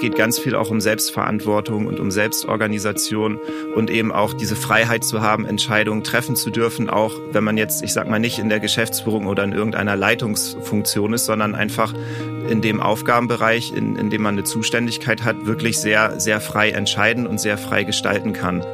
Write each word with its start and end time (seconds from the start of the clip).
geht 0.00 0.16
ganz 0.16 0.38
viel 0.38 0.54
auch 0.54 0.70
um 0.70 0.80
Selbstverantwortung 0.80 1.86
und 1.86 2.00
um 2.00 2.10
Selbstorganisation 2.10 3.38
und 3.74 3.90
eben 3.90 4.12
auch 4.12 4.32
diese 4.32 4.56
Freiheit 4.56 5.04
zu 5.04 5.20
haben, 5.20 5.44
Entscheidungen 5.44 6.02
treffen 6.04 6.36
zu 6.36 6.50
dürfen, 6.50 6.90
auch 6.90 7.14
wenn 7.32 7.44
man 7.44 7.56
jetzt, 7.56 7.82
ich 7.82 7.92
sag 7.92 8.08
mal, 8.08 8.18
nicht 8.18 8.38
in 8.38 8.48
der 8.48 8.60
Geschäftsführung 8.60 9.26
oder 9.26 9.44
in 9.44 9.52
irgendeiner 9.52 9.96
Leitungsfunktion 9.96 11.12
ist, 11.12 11.26
sondern 11.26 11.54
einfach 11.54 11.94
in 12.48 12.60
dem 12.60 12.80
Aufgabenbereich, 12.80 13.72
in, 13.74 13.96
in 13.96 14.10
dem 14.10 14.22
man 14.22 14.34
eine 14.34 14.44
Zuständigkeit 14.44 15.24
hat, 15.24 15.46
wirklich 15.46 15.78
sehr, 15.78 16.18
sehr 16.18 16.40
frei 16.40 16.70
entscheiden 16.70 17.26
und 17.26 17.38
sehr 17.38 17.58
frei 17.58 17.84
gestalten 17.84 18.32
kann. 18.32 18.64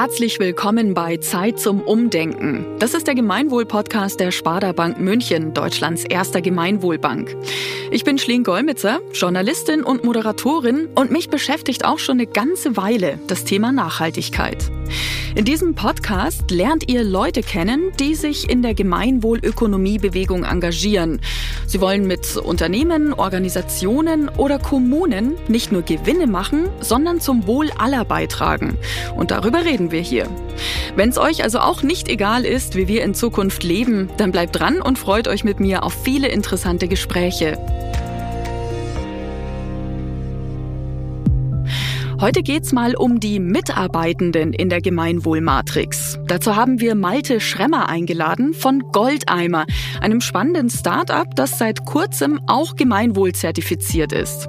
Herzlich 0.00 0.40
willkommen 0.40 0.94
bei 0.94 1.18
Zeit 1.18 1.60
zum 1.60 1.82
Umdenken. 1.82 2.64
Das 2.78 2.94
ist 2.94 3.06
der 3.06 3.14
Gemeinwohl-Podcast 3.14 4.18
der 4.18 4.30
Sparda 4.30 4.72
Bank 4.72 4.98
München, 4.98 5.52
Deutschlands 5.52 6.04
erster 6.04 6.40
Gemeinwohlbank. 6.40 7.36
Ich 7.90 8.02
bin 8.02 8.16
Schleen 8.16 8.42
Golmitzer, 8.42 9.00
Journalistin 9.12 9.84
und 9.84 10.02
Moderatorin 10.02 10.88
und 10.94 11.10
mich 11.10 11.28
beschäftigt 11.28 11.84
auch 11.84 11.98
schon 11.98 12.14
eine 12.14 12.26
ganze 12.26 12.78
Weile 12.78 13.18
das 13.26 13.44
Thema 13.44 13.72
Nachhaltigkeit. 13.72 14.70
In 15.34 15.44
diesem 15.44 15.74
Podcast 15.74 16.50
lernt 16.50 16.90
ihr 16.90 17.04
Leute 17.04 17.42
kennen, 17.42 17.92
die 17.98 18.14
sich 18.14 18.50
in 18.50 18.62
der 18.62 18.74
Gemeinwohlökonomiebewegung 18.74 20.44
engagieren. 20.44 21.20
Sie 21.66 21.80
wollen 21.80 22.06
mit 22.06 22.36
Unternehmen, 22.36 23.12
Organisationen 23.12 24.28
oder 24.28 24.58
Kommunen 24.58 25.34
nicht 25.48 25.70
nur 25.70 25.82
Gewinne 25.82 26.26
machen, 26.26 26.68
sondern 26.80 27.20
zum 27.20 27.46
Wohl 27.46 27.70
aller 27.78 28.04
beitragen. 28.04 28.76
Und 29.16 29.30
darüber 29.30 29.64
reden 29.64 29.92
wir 29.92 30.00
hier. 30.00 30.26
Wenn 30.96 31.10
es 31.10 31.18
euch 31.18 31.44
also 31.44 31.60
auch 31.60 31.82
nicht 31.82 32.08
egal 32.08 32.44
ist, 32.44 32.74
wie 32.74 32.88
wir 32.88 33.04
in 33.04 33.14
Zukunft 33.14 33.62
leben, 33.62 34.10
dann 34.16 34.32
bleibt 34.32 34.58
dran 34.58 34.82
und 34.82 34.98
freut 34.98 35.28
euch 35.28 35.44
mit 35.44 35.60
mir 35.60 35.84
auf 35.84 35.94
viele 36.02 36.28
interessante 36.28 36.88
Gespräche. 36.88 37.56
Heute 42.20 42.42
geht's 42.42 42.72
mal 42.72 42.94
um 42.96 43.18
die 43.18 43.40
Mitarbeitenden 43.40 44.52
in 44.52 44.68
der 44.68 44.82
Gemeinwohlmatrix. 44.82 46.18
Dazu 46.26 46.54
haben 46.54 46.78
wir 46.78 46.94
Malte 46.94 47.40
Schremmer 47.40 47.88
eingeladen 47.88 48.52
von 48.52 48.80
Goldeimer, 48.92 49.64
einem 50.02 50.20
spannenden 50.20 50.68
Start-up, 50.68 51.34
das 51.34 51.56
seit 51.56 51.86
kurzem 51.86 52.38
auch 52.46 52.76
gemeinwohlzertifiziert 52.76 54.12
ist. 54.12 54.48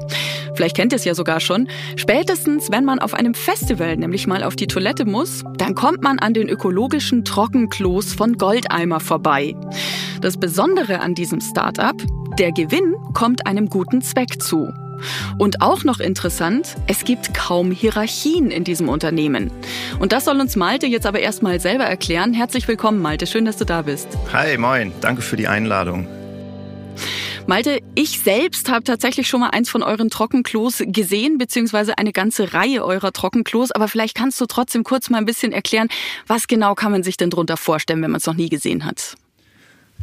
Vielleicht 0.53 0.75
kennt 0.75 0.91
ihr 0.91 0.97
es 0.97 1.05
ja 1.05 1.15
sogar 1.15 1.39
schon. 1.39 1.69
Spätestens, 1.95 2.69
wenn 2.71 2.83
man 2.83 2.99
auf 2.99 3.13
einem 3.13 3.33
Festival 3.33 3.95
nämlich 3.95 4.27
mal 4.27 4.43
auf 4.43 4.57
die 4.57 4.67
Toilette 4.67 5.05
muss, 5.05 5.45
dann 5.55 5.73
kommt 5.73 6.03
man 6.03 6.19
an 6.19 6.33
den 6.33 6.49
ökologischen 6.49 7.23
Trockenklos 7.23 8.13
von 8.13 8.33
Goldeimer 8.33 8.99
vorbei. 8.99 9.55
Das 10.19 10.37
Besondere 10.37 10.99
an 10.99 11.15
diesem 11.15 11.39
Start-up, 11.39 11.95
der 12.37 12.51
Gewinn 12.51 12.95
kommt 13.13 13.47
einem 13.47 13.69
guten 13.69 14.01
Zweck 14.01 14.41
zu. 14.41 14.67
Und 15.37 15.61
auch 15.61 15.83
noch 15.83 15.99
interessant, 15.99 16.75
es 16.87 17.03
gibt 17.03 17.33
kaum 17.33 17.71
Hierarchien 17.71 18.51
in 18.51 18.63
diesem 18.63 18.89
Unternehmen. 18.89 19.51
Und 19.99 20.11
das 20.11 20.25
soll 20.25 20.39
uns 20.39 20.55
Malte 20.55 20.87
jetzt 20.87 21.05
aber 21.05 21.19
erstmal 21.19 21.59
selber 21.59 21.85
erklären. 21.85 22.33
Herzlich 22.33 22.67
willkommen, 22.67 23.01
Malte. 23.01 23.27
Schön, 23.27 23.45
dass 23.45 23.57
du 23.57 23.65
da 23.65 23.81
bist. 23.83 24.07
Hi, 24.33 24.57
moin. 24.57 24.91
Danke 25.01 25.21
für 25.21 25.37
die 25.37 25.47
Einladung. 25.47 26.07
Malte, 27.47 27.79
ich 27.95 28.19
selbst 28.19 28.69
habe 28.69 28.83
tatsächlich 28.83 29.27
schon 29.27 29.39
mal 29.39 29.49
eins 29.49 29.69
von 29.69 29.83
euren 29.83 30.09
Trockenklos 30.09 30.83
gesehen, 30.85 31.37
beziehungsweise 31.37 31.97
eine 31.97 32.13
ganze 32.13 32.53
Reihe 32.53 32.85
eurer 32.85 33.11
Trockenklos. 33.11 33.71
Aber 33.71 33.87
vielleicht 33.87 34.15
kannst 34.15 34.39
du 34.39 34.45
trotzdem 34.45 34.83
kurz 34.83 35.09
mal 35.09 35.17
ein 35.17 35.25
bisschen 35.25 35.51
erklären, 35.51 35.87
was 36.27 36.47
genau 36.47 36.75
kann 36.75 36.91
man 36.91 37.03
sich 37.03 37.17
denn 37.17 37.29
darunter 37.29 37.57
vorstellen, 37.57 38.01
wenn 38.03 38.11
man 38.11 38.19
es 38.19 38.27
noch 38.27 38.35
nie 38.35 38.49
gesehen 38.49 38.85
hat? 38.85 39.15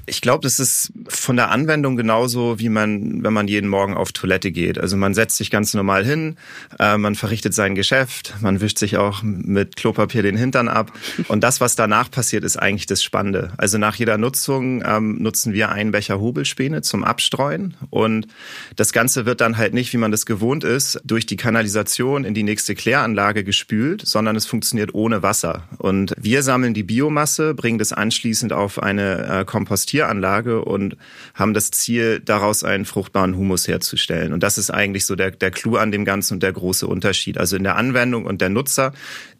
Ich 0.08 0.22
glaube, 0.22 0.42
das 0.42 0.58
ist 0.58 0.90
von 1.08 1.36
der 1.36 1.50
Anwendung 1.50 1.96
genauso, 1.96 2.58
wie 2.58 2.70
man, 2.70 3.22
wenn 3.22 3.32
man 3.32 3.46
jeden 3.46 3.68
Morgen 3.68 3.94
auf 3.94 4.12
Toilette 4.12 4.50
geht. 4.50 4.78
Also 4.78 4.96
man 4.96 5.12
setzt 5.12 5.36
sich 5.36 5.50
ganz 5.50 5.74
normal 5.74 6.04
hin, 6.04 6.36
äh, 6.78 6.96
man 6.96 7.14
verrichtet 7.14 7.52
sein 7.52 7.74
Geschäft, 7.74 8.34
man 8.40 8.62
wischt 8.62 8.78
sich 8.78 8.96
auch 8.96 9.22
mit 9.22 9.76
Klopapier 9.76 10.22
den 10.22 10.36
Hintern 10.36 10.68
ab. 10.68 10.92
Und 11.28 11.44
das, 11.44 11.60
was 11.60 11.76
danach 11.76 12.10
passiert, 12.10 12.42
ist 12.42 12.56
eigentlich 12.56 12.86
das 12.86 13.02
Spannende. 13.02 13.52
Also 13.58 13.76
nach 13.76 13.96
jeder 13.96 14.16
Nutzung 14.16 14.82
ähm, 14.86 15.22
nutzen 15.22 15.52
wir 15.52 15.68
einen 15.70 15.90
Becher 15.90 16.18
Hobelspäne 16.20 16.80
zum 16.80 17.04
Abstreuen. 17.04 17.76
Und 17.90 18.28
das 18.76 18.92
Ganze 18.92 19.26
wird 19.26 19.42
dann 19.42 19.58
halt 19.58 19.74
nicht, 19.74 19.92
wie 19.92 19.98
man 19.98 20.10
das 20.10 20.24
gewohnt 20.24 20.64
ist, 20.64 21.00
durch 21.04 21.26
die 21.26 21.36
Kanalisation 21.36 22.24
in 22.24 22.32
die 22.32 22.44
nächste 22.44 22.74
Kläranlage 22.74 23.44
gespült, 23.44 24.06
sondern 24.06 24.36
es 24.36 24.46
funktioniert 24.46 24.94
ohne 24.94 25.22
Wasser. 25.22 25.64
Und 25.76 26.14
wir 26.18 26.42
sammeln 26.42 26.72
die 26.72 26.82
Biomasse, 26.82 27.52
bringen 27.52 27.78
das 27.78 27.92
anschließend 27.92 28.54
auf 28.54 28.82
eine 28.82 29.40
äh, 29.40 29.44
Kompostierung 29.44 29.97
Tieranlage 29.98 30.64
und 30.64 30.96
haben 31.34 31.54
das 31.54 31.70
Ziel, 31.72 32.20
daraus 32.20 32.62
einen 32.62 32.84
fruchtbaren 32.84 33.36
Humus 33.36 33.66
herzustellen. 33.66 34.32
Und 34.32 34.42
das 34.42 34.58
ist 34.58 34.70
eigentlich 34.70 35.06
so 35.06 35.16
der, 35.16 35.32
der 35.32 35.50
Clou 35.50 35.76
an 35.76 35.90
dem 35.90 36.04
Ganzen 36.04 36.34
und 36.34 36.42
der 36.42 36.52
große 36.52 36.86
Unterschied. 36.86 37.36
Also 37.36 37.56
in 37.56 37.64
der 37.64 37.76
Anwendung 37.76 38.24
und 38.24 38.40
der 38.40 38.48
Nutzer, 38.48 38.92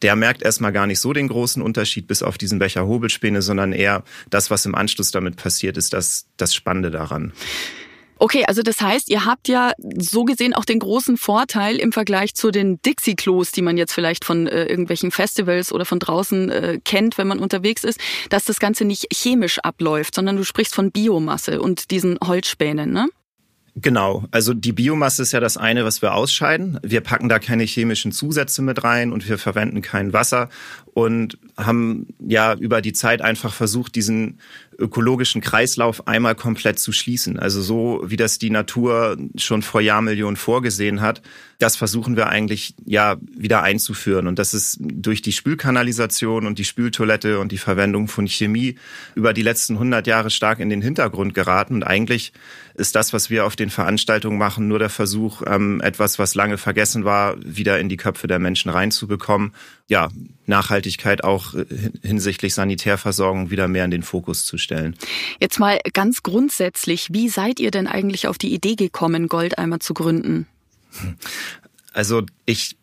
der 0.03 0.17
merkt 0.17 0.43
erstmal 0.43 0.73
gar 0.73 0.87
nicht 0.87 0.99
so 0.99 1.13
den 1.13 1.29
großen 1.29 1.63
Unterschied 1.63 2.09
bis 2.09 2.23
auf 2.25 2.39
diesen 2.39 2.59
Becher 2.59 2.87
Hobelspäne, 2.87 3.41
sondern 3.41 3.73
eher 3.73 4.03
das, 4.31 4.51
was 4.51 4.67
im 4.67 4.75
Anschluss 4.75 5.13
damit 5.13 5.37
passiert, 5.37 5.77
ist 5.77 5.93
das, 5.93 6.27
das 6.37 6.55
Spannende 6.55 6.91
daran. 6.91 7.33
Okay, 8.21 8.45
also 8.47 8.63
das 8.63 8.81
heißt, 8.81 9.11
ihr 9.11 9.25
habt 9.25 9.49
ja 9.49 9.73
so 9.97 10.25
gesehen 10.25 10.55
auch 10.55 10.65
den 10.65 10.81
großen 10.81 11.17
Vorteil 11.17 11.77
im 11.77 11.93
Vergleich 11.93 12.35
zu 12.35 12.51
den 12.51 12.83
Dixie-Klos, 12.83 13.53
die 13.53 13.63
man 13.63 13.77
jetzt 13.77 13.93
vielleicht 13.93 14.25
von 14.25 14.47
äh, 14.47 14.65
irgendwelchen 14.65 15.11
Festivals 15.11 15.73
oder 15.73 15.85
von 15.85 16.01
draußen 16.01 16.51
äh, 16.51 16.81
kennt, 16.85 17.17
wenn 17.17 17.29
man 17.29 17.39
unterwegs 17.39 17.85
ist, 17.85 18.01
dass 18.31 18.45
das 18.45 18.59
Ganze 18.59 18.85
nicht 18.85 19.07
chemisch 19.13 19.61
abläuft, 19.61 20.17
sondern 20.17 20.37
du 20.37 20.45
sprichst 20.45 20.75
von 20.75 20.91
Biomasse 20.91 21.61
und 21.61 21.91
diesen 21.91 22.19
Holzspänen, 22.25 22.93
ne? 22.93 23.09
Genau, 23.81 24.25
also 24.33 24.55
die 24.55 24.73
Biomasse 24.73 25.23
ist 25.23 25.33
ja 25.33 25.39
das 25.39 25.57
eine, 25.57 25.85
was 25.85 26.03
wir 26.03 26.15
ausscheiden. 26.15 26.81
Wir 26.83 27.01
packen 27.01 27.29
da 27.29 27.39
keine 27.39 27.63
chemischen 27.63 28.11
Zusätze 28.11 28.61
mit 28.61 28.83
rein 28.83 29.13
und 29.13 29.29
wir 29.29 29.39
verwenden 29.39 29.83
kein 29.83 30.13
Wasser 30.13 30.49
und 30.99 31.39
haben 31.57 32.09
ja 32.19 32.55
über 32.55 32.83
die 32.83 32.93
Zeit 32.93 33.23
einfach 33.23 33.55
versucht, 33.55 33.95
diesen 33.95 34.41
ökologischen 34.81 35.41
Kreislauf 35.41 36.09
einmal 36.09 36.35
komplett 36.35 36.81
zu 36.81 36.91
schließen. 36.91 37.39
Also 37.39 37.63
so, 37.63 38.03
wie 38.05 38.17
das 38.17 38.39
die 38.39 38.51
Natur 38.51 39.17
schon 39.37 39.63
vor 39.63 39.81
Jahrmillionen 39.81 40.35
vorgesehen 40.35 41.01
hat, 41.01 41.23
das 41.61 41.77
versuchen 41.77 42.17
wir 42.17 42.29
eigentlich 42.29 42.75
ja 42.85 43.17
wieder 43.21 43.63
einzuführen. 43.63 44.27
Und 44.27 44.41
das 44.41 44.55
ist 44.55 44.79
durch 44.81 45.23
die 45.23 45.33
Spülkanalisation 45.33 46.47
und 46.47 46.59
die 46.59 46.65
Spültoilette 46.65 47.39
und 47.39 47.53
die 47.53 47.59
Verwendung 47.59 48.09
von 48.09 48.27
Chemie 48.27 48.77
über 49.15 49.33
die 49.33 49.43
letzten 49.43 49.75
100 49.75 50.07
Jahre 50.09 50.31
stark 50.31 50.59
in 50.59 50.69
den 50.69 50.83
Hintergrund 50.83 51.33
geraten. 51.33 51.75
Und 51.75 51.85
eigentlich 51.85 52.33
ist 52.75 52.95
das, 52.95 53.13
was 53.13 53.31
wir 53.31 53.45
auf 53.45 53.57
den 53.57 53.71
Veranstaltungen 53.71 54.39
machen, 54.39 54.69
nur 54.69 54.79
der 54.79 54.91
Versuch, 54.91 55.43
ähm, 55.47 55.81
etwas, 55.81 56.21
was 56.21 56.37
lange 56.37 56.59
vergessen 56.59 57.05
war, 57.05 57.37
wieder 57.45 57.81
in 57.81 57.89
die 57.89 57.97
Köpfe 57.97 58.29
der 58.29 58.39
Menschen 58.39 58.71
reinzubekommen. 58.71 59.53
Ja, 59.89 60.11
Nachhaltigkeit 60.47 61.25
auch 61.25 61.55
äh, 61.55 61.65
hinsichtlich 62.03 62.55
Sanitärversorgung 62.55 63.51
wieder 63.51 63.69
mehr 63.69 63.85
in 63.85 63.91
den 63.91 64.03
Fokus 64.03 64.45
zu 64.45 64.59
stellen. 64.59 64.97
Jetzt 65.41 65.59
mal 65.59 65.81
ganz 65.93 66.23
grundsätzlich, 66.23 67.09
wie 67.13 67.29
seid 67.29 67.59
ihr 67.59 67.71
denn 67.71 67.87
eigentlich 67.87 68.29
auf 68.29 68.39
die 68.39 68.53
Idee 68.53 68.77
gekommen, 68.77 69.29
Goldeimer 69.29 69.81
zu 69.81 69.95
gründen? 69.95 70.47
Also 71.93 72.23
ich 72.45 72.77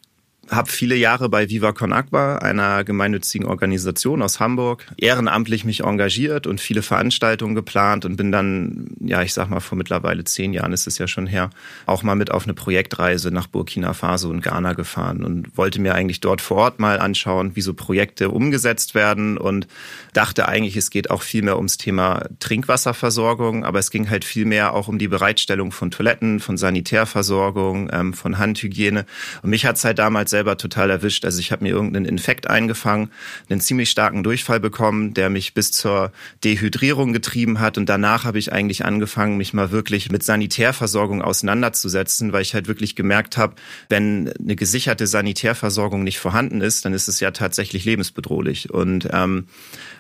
habe 0.50 0.70
viele 0.70 0.96
Jahre 0.96 1.30
bei 1.30 1.50
Viva 1.50 1.72
Con 1.72 1.92
Agua, 1.92 2.38
einer 2.38 2.84
gemeinnützigen 2.84 3.48
Organisation 3.48 4.22
aus 4.22 4.40
Hamburg, 4.40 4.86
ehrenamtlich 4.98 5.66
mich 5.66 5.82
engagiert 5.82 6.46
und 6.46 6.62
viele 6.62 6.82
Veranstaltungen 6.82 7.56
geplant 7.56 8.06
und 8.06 8.16
bin 8.16 8.32
dann, 8.32 8.88
ja, 9.00 9.22
ich 9.24 9.34
sag 9.34 9.50
mal, 9.50 9.60
vor 9.60 9.78
mittlerweile 9.78 10.24
zehn 10.24 10.54
Jahren 10.54 10.74
ist 10.74 10.86
es 10.86 10.98
ja 10.98 11.08
schon 11.08 11.26
her, 11.26 11.50
auch 11.86 12.04
mal 12.04 12.16
mit 12.16 12.32
auf 12.32 12.44
eine 12.44 12.54
Projektreise 12.54 13.32
nach 13.32 13.48
Burkina 13.48 13.94
Faso 13.94 14.30
und 14.30 14.42
Ghana 14.42 14.74
gefahren 14.74 15.24
und 15.24 15.58
wollte 15.58 15.82
mir 15.82 15.96
eigentlich 15.96 16.20
dort 16.20 16.42
vor 16.42 16.58
Ort 16.58 16.80
mal 16.80 17.00
anschauen, 17.00 17.56
wie 17.56 17.62
so 17.62 17.74
Projekte 17.74 18.30
umgesetzt 18.30 18.94
werden 18.94 19.38
und 19.38 19.68
dachte 20.14 20.48
eigentlich, 20.48 20.78
es 20.78 20.92
geht 20.92 21.10
auch 21.10 21.24
viel 21.24 21.42
mehr 21.42 21.58
ums 21.58 21.78
Thema 21.78 22.26
Trinkwasserversorgung, 22.40 23.66
aber 23.66 23.80
es 23.80 23.90
ging 23.90 24.10
halt 24.10 24.24
viel 24.24 24.46
mehr 24.46 24.74
auch 24.74 24.88
um 24.88 25.00
die 25.00 25.08
Bereitstellung 25.08 25.72
von 25.72 25.90
Toiletten, 25.90 26.40
von 26.40 26.58
Sanitärversorgung, 26.58 27.90
ähm, 27.92 28.14
von 28.14 28.38
Handhygiene. 28.38 29.06
Und 29.42 29.50
mich 29.50 29.66
hat's 29.66 29.84
halt 29.84 29.98
damals 29.98 30.35
selber 30.36 30.58
total 30.58 30.90
erwischt. 30.90 31.24
Also 31.24 31.40
ich 31.40 31.54
habe 31.54 31.64
mir 31.64 31.70
irgendeinen 31.70 32.04
Infekt 32.04 32.50
eingefangen, 32.50 33.10
einen 33.50 33.62
ziemlich 33.62 33.90
starken 33.90 34.22
Durchfall 34.22 34.60
bekommen, 34.60 35.14
der 35.14 35.30
mich 35.30 35.54
bis 35.54 35.72
zur 35.72 36.12
Dehydrierung 36.44 37.14
getrieben 37.14 37.62
hat. 37.62 37.78
Und 37.78 37.88
danach 37.88 38.26
habe 38.26 38.38
ich 38.38 38.52
eigentlich 38.52 38.84
angefangen, 38.84 39.38
mich 39.38 39.54
mal 39.54 39.72
wirklich 39.72 40.12
mit 40.12 40.24
Sanitärversorgung 40.24 41.22
auseinanderzusetzen, 41.22 42.34
weil 42.34 42.42
ich 42.42 42.54
halt 42.54 42.68
wirklich 42.68 42.98
gemerkt 42.98 43.38
habe, 43.38 43.56
wenn 43.88 44.30
eine 44.38 44.58
gesicherte 44.58 45.08
Sanitärversorgung 45.08 46.04
nicht 46.04 46.20
vorhanden 46.20 46.60
ist, 46.60 46.84
dann 46.84 46.92
ist 46.92 47.08
es 47.08 47.22
ja 47.22 47.32
tatsächlich 47.32 47.86
lebensbedrohlich. 47.86 48.72
Und 48.72 49.08
ähm, 49.14 49.48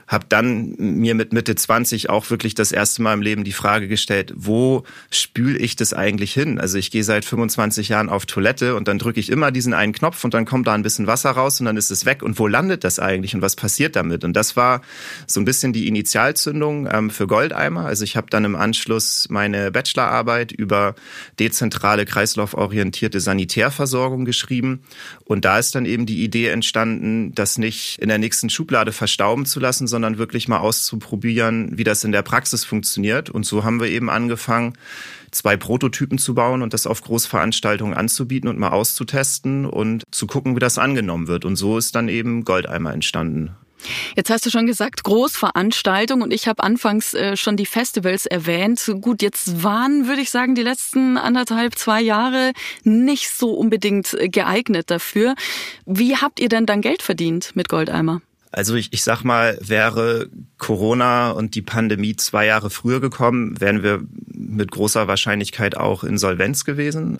habe 0.08 0.26
dann 0.30 0.76
mir 0.78 1.16
mit 1.16 1.34
Mitte 1.34 1.56
20 1.56 2.10
auch 2.10 2.30
wirklich 2.30 2.54
das 2.54 2.72
erste 2.72 3.02
Mal 3.02 3.14
im 3.14 3.22
Leben 3.22 3.44
die 3.44 3.52
Frage 3.52 3.88
gestellt, 3.88 4.34
wo 4.36 4.84
spül 5.10 5.60
ich 5.60 5.76
das 5.76 5.94
eigentlich 5.94 6.34
hin? 6.34 6.60
Also 6.60 6.78
ich 6.78 6.92
gehe 6.92 7.04
seit 7.04 7.26
25 7.26 7.90
Jahren 7.90 8.10
auf 8.10 8.26
Toilette 8.26 8.76
und 8.76 8.88
dann 8.88 9.00
drücke 9.00 9.20
ich 9.20 9.32
immer 9.32 9.52
diesen 9.52 9.74
einen 9.74 9.94
Knopf 9.94 10.24
und 10.24 10.34
dann 10.34 10.46
kommt 10.46 10.68
da 10.68 10.74
ein 10.74 10.84
bisschen 10.84 11.08
Wasser 11.08 11.32
raus 11.32 11.60
und 11.60 11.66
dann 11.66 11.78
ist 11.78 11.90
es 11.90 12.06
weg. 12.06 12.22
Und 12.22 12.38
wo 12.38 12.48
landet 12.48 12.84
das 12.84 13.00
eigentlich 13.00 13.34
und 13.34 13.42
was 13.42 13.56
passiert 13.56 13.96
damit? 13.96 14.24
Und 14.24 14.34
das 14.34 14.56
war 14.56 14.82
so 15.26 15.40
ein 15.40 15.46
bisschen 15.46 15.74
die 15.74 15.88
Initialzündung 15.88 16.88
ähm, 16.92 17.10
für 17.10 17.26
Goldeimer. 17.26 17.86
Also 17.86 18.04
ich 18.04 18.16
habe 18.16 18.28
dann 18.30 18.46
im 18.46 18.56
Anschluss 18.56 19.28
meine 19.30 19.72
Bachelorarbeit 19.72 20.52
über 20.52 20.96
dezentrale 21.40 22.06
kreislauforientierte 22.06 23.20
Sanitärversorgung 23.20 24.26
geschrieben. 24.26 24.84
Und 25.24 25.46
da 25.46 25.58
ist 25.58 25.74
dann 25.74 25.86
eben 25.86 26.06
die 26.06 26.24
Idee 26.24 26.50
entstanden, 26.50 27.34
das 27.34 27.58
nicht 27.58 27.98
in 28.00 28.10
der 28.10 28.20
nächsten 28.20 28.50
Schublade 28.50 28.92
verstauben 28.92 29.46
zu 29.46 29.60
lassen, 29.60 29.88
sondern 29.96 30.18
wirklich 30.18 30.50
mal 30.50 30.58
auszuprobieren, 30.58 31.78
wie 31.78 31.86
das 31.86 32.04
in 32.04 32.12
der 32.12 32.22
Praxis 32.22 32.66
funktioniert. 32.66 33.30
Und 33.30 33.46
so 33.46 33.64
haben 33.64 33.80
wir 33.80 33.88
eben 33.88 34.10
angefangen, 34.10 34.74
zwei 35.32 35.56
Prototypen 35.56 36.18
zu 36.18 36.36
bauen 36.36 36.62
und 36.62 36.74
das 36.74 36.86
auf 36.86 37.02
Großveranstaltungen 37.02 37.94
anzubieten 37.94 38.50
und 38.50 38.60
mal 38.60 38.72
auszutesten 38.72 39.66
und 39.66 40.04
zu 40.12 40.28
gucken, 40.28 40.54
wie 40.54 40.60
das 40.60 40.78
angenommen 40.78 41.30
wird. 41.30 41.46
Und 41.46 41.56
so 41.56 41.78
ist 41.78 41.96
dann 41.96 42.10
eben 42.10 42.44
Goldeimer 42.44 42.94
entstanden. 42.94 43.56
Jetzt 44.18 44.30
hast 44.30 44.46
du 44.46 44.50
schon 44.50 44.66
gesagt, 44.66 45.06
Großveranstaltung 45.06 46.22
und 46.22 46.34
ich 46.34 46.50
habe 46.50 46.62
anfangs 46.62 47.14
äh, 47.14 47.38
schon 47.38 47.56
die 47.56 47.66
Festivals 47.66 48.26
erwähnt. 48.26 48.92
Gut, 49.00 49.22
jetzt 49.22 49.64
waren, 49.64 50.08
würde 50.08 50.22
ich 50.22 50.30
sagen, 50.30 50.56
die 50.56 50.64
letzten 50.64 51.18
anderthalb, 51.18 51.78
zwei 51.80 52.02
Jahre 52.02 52.52
nicht 52.84 53.30
so 53.30 53.54
unbedingt 53.54 54.14
äh, 54.14 54.28
geeignet 54.28 54.92
dafür. 54.92 55.36
Wie 55.86 56.18
habt 56.18 56.42
ihr 56.42 56.50
denn 56.50 56.66
dann 56.66 56.82
Geld 56.82 57.02
verdient 57.02 57.56
mit 57.56 57.70
Goldeimer? 57.70 58.22
Also 58.56 58.76
ich, 58.76 58.94
ich 58.94 59.04
sag 59.04 59.26
mal, 59.26 59.58
wäre 59.60 60.30
Corona 60.58 61.32
und 61.32 61.56
die 61.56 61.62
Pandemie 61.62 62.16
zwei 62.16 62.46
Jahre 62.46 62.70
früher 62.70 63.02
gekommen, 63.02 63.60
wären 63.60 63.84
wir 63.84 64.02
mit 64.34 64.72
großer 64.72 65.10
Wahrscheinlichkeit 65.10 65.76
auch 65.76 66.06
insolvenz 66.06 66.64
gewesen. 66.64 67.18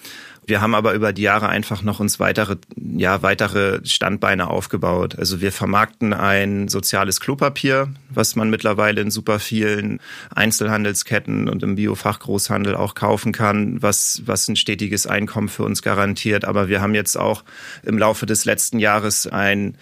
Wir 0.48 0.62
haben 0.62 0.76
aber 0.76 0.94
über 0.94 1.12
die 1.12 1.24
Jahre 1.24 1.50
einfach 1.50 1.82
noch 1.82 2.00
uns 2.00 2.20
weitere, 2.20 2.58
ja, 2.78 3.24
weitere 3.24 3.80
Standbeine 3.84 4.50
aufgebaut. 4.50 5.18
Also 5.18 5.42
wir 5.42 5.52
vermarkten 5.52 6.14
ein 6.14 6.68
soziales 6.68 7.20
Klopapier, 7.20 7.90
was 8.10 8.36
man 8.36 8.52
mittlerweile 8.52 9.02
in 9.02 9.10
super 9.10 9.40
vielen 9.40 10.00
Einzelhandelsketten 10.34 11.50
und 11.50 11.64
im 11.64 11.76
Biofachgroßhandel 11.76 12.76
auch 12.76 12.94
kaufen 12.94 13.32
kann, 13.32 13.82
was, 13.82 14.22
was 14.26 14.48
ein 14.48 14.56
stetiges 14.56 15.08
Einkommen 15.08 15.50
für 15.50 15.64
uns 15.64 15.82
garantiert. 15.82 16.46
Aber 16.46 16.70
wir 16.70 16.80
haben 16.80 16.94
jetzt 16.94 17.18
auch 17.18 17.44
im 17.84 17.98
Laufe 17.98 18.28
des 18.28 18.46
letzten 18.46 18.78
Jahres 18.78 19.26
ein 19.26 19.76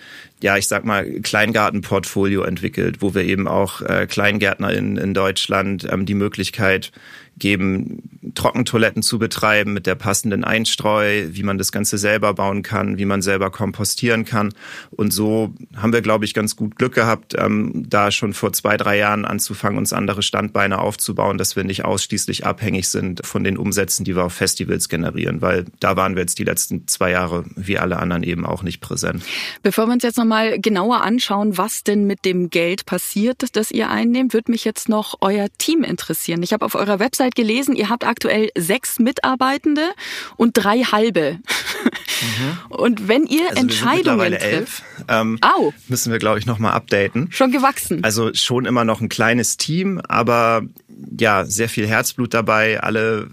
ja, 0.43 0.57
ich 0.57 0.67
sag 0.67 0.83
mal, 0.83 1.09
Kleingartenportfolio 1.21 2.43
entwickelt, 2.43 3.01
wo 3.01 3.15
wir 3.15 3.23
eben 3.23 3.47
auch 3.47 3.81
äh, 3.81 4.07
Kleingärtner 4.07 4.73
in, 4.73 4.97
in 4.97 5.13
Deutschland 5.13 5.87
ähm, 5.89 6.05
die 6.05 6.15
Möglichkeit 6.15 6.91
geben, 7.37 8.31
Trockentoiletten 8.35 9.03
zu 9.03 9.19
betreiben 9.19 9.73
mit 9.73 9.85
der 9.85 9.95
passenden 9.95 10.43
Einstreu, 10.43 11.27
wie 11.29 11.43
man 11.43 11.57
das 11.57 11.71
Ganze 11.71 11.97
selber 11.97 12.33
bauen 12.33 12.61
kann, 12.61 12.97
wie 12.97 13.05
man 13.05 13.21
selber 13.21 13.49
kompostieren 13.49 14.25
kann. 14.25 14.53
Und 14.91 15.11
so 15.11 15.53
haben 15.75 15.93
wir, 15.93 16.01
glaube 16.01 16.25
ich, 16.25 16.33
ganz 16.33 16.55
gut 16.55 16.75
Glück 16.77 16.93
gehabt, 16.93 17.35
ähm, 17.37 17.85
da 17.89 18.11
schon 18.11 18.33
vor 18.33 18.53
zwei, 18.53 18.77
drei 18.77 18.97
Jahren 18.97 19.25
anzufangen, 19.25 19.77
uns 19.77 19.93
andere 19.93 20.21
Standbeine 20.21 20.79
aufzubauen, 20.79 21.37
dass 21.37 21.55
wir 21.55 21.63
nicht 21.63 21.85
ausschließlich 21.85 22.45
abhängig 22.45 22.89
sind 22.89 23.25
von 23.25 23.43
den 23.43 23.57
Umsätzen, 23.57 24.05
die 24.05 24.15
wir 24.15 24.25
auf 24.25 24.33
Festivals 24.33 24.87
generieren, 24.87 25.41
weil 25.41 25.65
da 25.79 25.95
waren 25.95 26.15
wir 26.15 26.21
jetzt 26.21 26.39
die 26.39 26.43
letzten 26.43 26.87
zwei 26.87 27.11
Jahre 27.11 27.45
wie 27.55 27.77
alle 27.77 27.97
anderen 27.97 28.23
eben 28.23 28.45
auch 28.45 28.63
nicht 28.63 28.79
präsent. 28.79 29.23
Bevor 29.63 29.87
wir 29.87 29.93
uns 29.93 30.03
jetzt 30.03 30.17
nochmal 30.17 30.59
genauer 30.59 31.01
anschauen, 31.01 31.57
was 31.57 31.83
denn 31.83 32.05
mit 32.05 32.25
dem 32.25 32.49
Geld 32.49 32.85
passiert, 32.85 33.43
das 33.53 33.71
ihr 33.71 33.89
einnehmt, 33.89 34.33
würde 34.33 34.51
mich 34.51 34.63
jetzt 34.65 34.87
noch 34.87 35.15
euer 35.21 35.47
Team 35.57 35.83
interessieren. 35.83 36.43
Ich 36.43 36.53
habe 36.53 36.65
auf 36.65 36.75
eurer 36.75 36.99
Website 36.99 37.22
Website 37.23 37.35
gelesen, 37.35 37.75
ihr 37.75 37.89
habt 37.89 38.05
aktuell 38.05 38.49
sechs 38.57 38.99
Mitarbeitende 38.99 39.91
und 40.37 40.51
drei 40.53 40.79
halbe. 40.79 41.39
Mhm. 42.21 42.57
Und 42.69 43.07
wenn 43.07 43.25
ihr 43.25 43.49
also 43.49 43.61
Entscheidungen 43.61 44.31
trifft, 44.31 44.43
elf, 44.43 44.83
ähm, 45.07 45.39
Au. 45.41 45.73
müssen 45.87 46.11
wir 46.11 46.19
glaube 46.19 46.39
ich 46.39 46.45
noch 46.45 46.59
mal 46.59 46.71
updaten. 46.71 47.27
Schon 47.31 47.51
gewachsen. 47.51 48.03
Also 48.03 48.33
schon 48.33 48.65
immer 48.65 48.85
noch 48.85 49.01
ein 49.01 49.09
kleines 49.09 49.57
Team, 49.57 50.01
aber 50.07 50.63
ja 51.19 51.45
sehr 51.45 51.69
viel 51.69 51.87
Herzblut 51.87 52.33
dabei. 52.33 52.81
Alle 52.81 53.29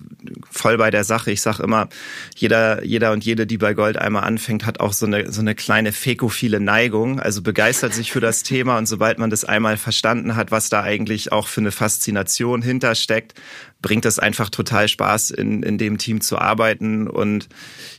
voll 0.50 0.76
bei 0.78 0.90
der 0.90 1.04
Sache. 1.04 1.31
Ich 1.31 1.40
sage 1.40 1.62
immer, 1.62 1.88
jeder, 2.37 2.84
jeder 2.84 3.12
und 3.12 3.25
jede, 3.25 3.46
die 3.46 3.58
bei 3.58 3.75
Gold 3.75 3.96
einmal 3.96 4.25
anfängt, 4.25 4.66
hat 4.66 4.81
auch 4.81 4.92
so 4.92 5.06
eine, 5.06 5.31
so 5.31 5.40
eine 5.40 5.54
kleine 5.54 5.92
fekophile 5.92 6.60
Neigung. 6.60 7.20
Also 7.20 7.42
begeistert 7.42 7.94
sich 7.94 8.12
für 8.12 8.20
das 8.20 8.42
Thema 8.50 8.78
und 8.78 8.87
sobald 8.87 9.19
man 9.19 9.31
das 9.31 9.44
einmal 9.44 9.76
verstanden 9.76 10.37
hat, 10.37 10.50
was 10.50 10.69
da 10.69 10.82
eigentlich 10.82 11.32
auch 11.32 11.46
für 11.46 11.60
eine 11.60 11.72
Faszination 11.72 12.62
hintersteckt, 12.62 13.34
bringt 13.82 14.05
es 14.05 14.19
einfach 14.19 14.50
total 14.50 14.88
Spaß, 14.88 15.31
in, 15.31 15.62
in 15.62 15.79
dem 15.79 15.99
Team 15.99 16.21
zu 16.21 16.38
arbeiten. 16.38 17.09
Und 17.09 17.49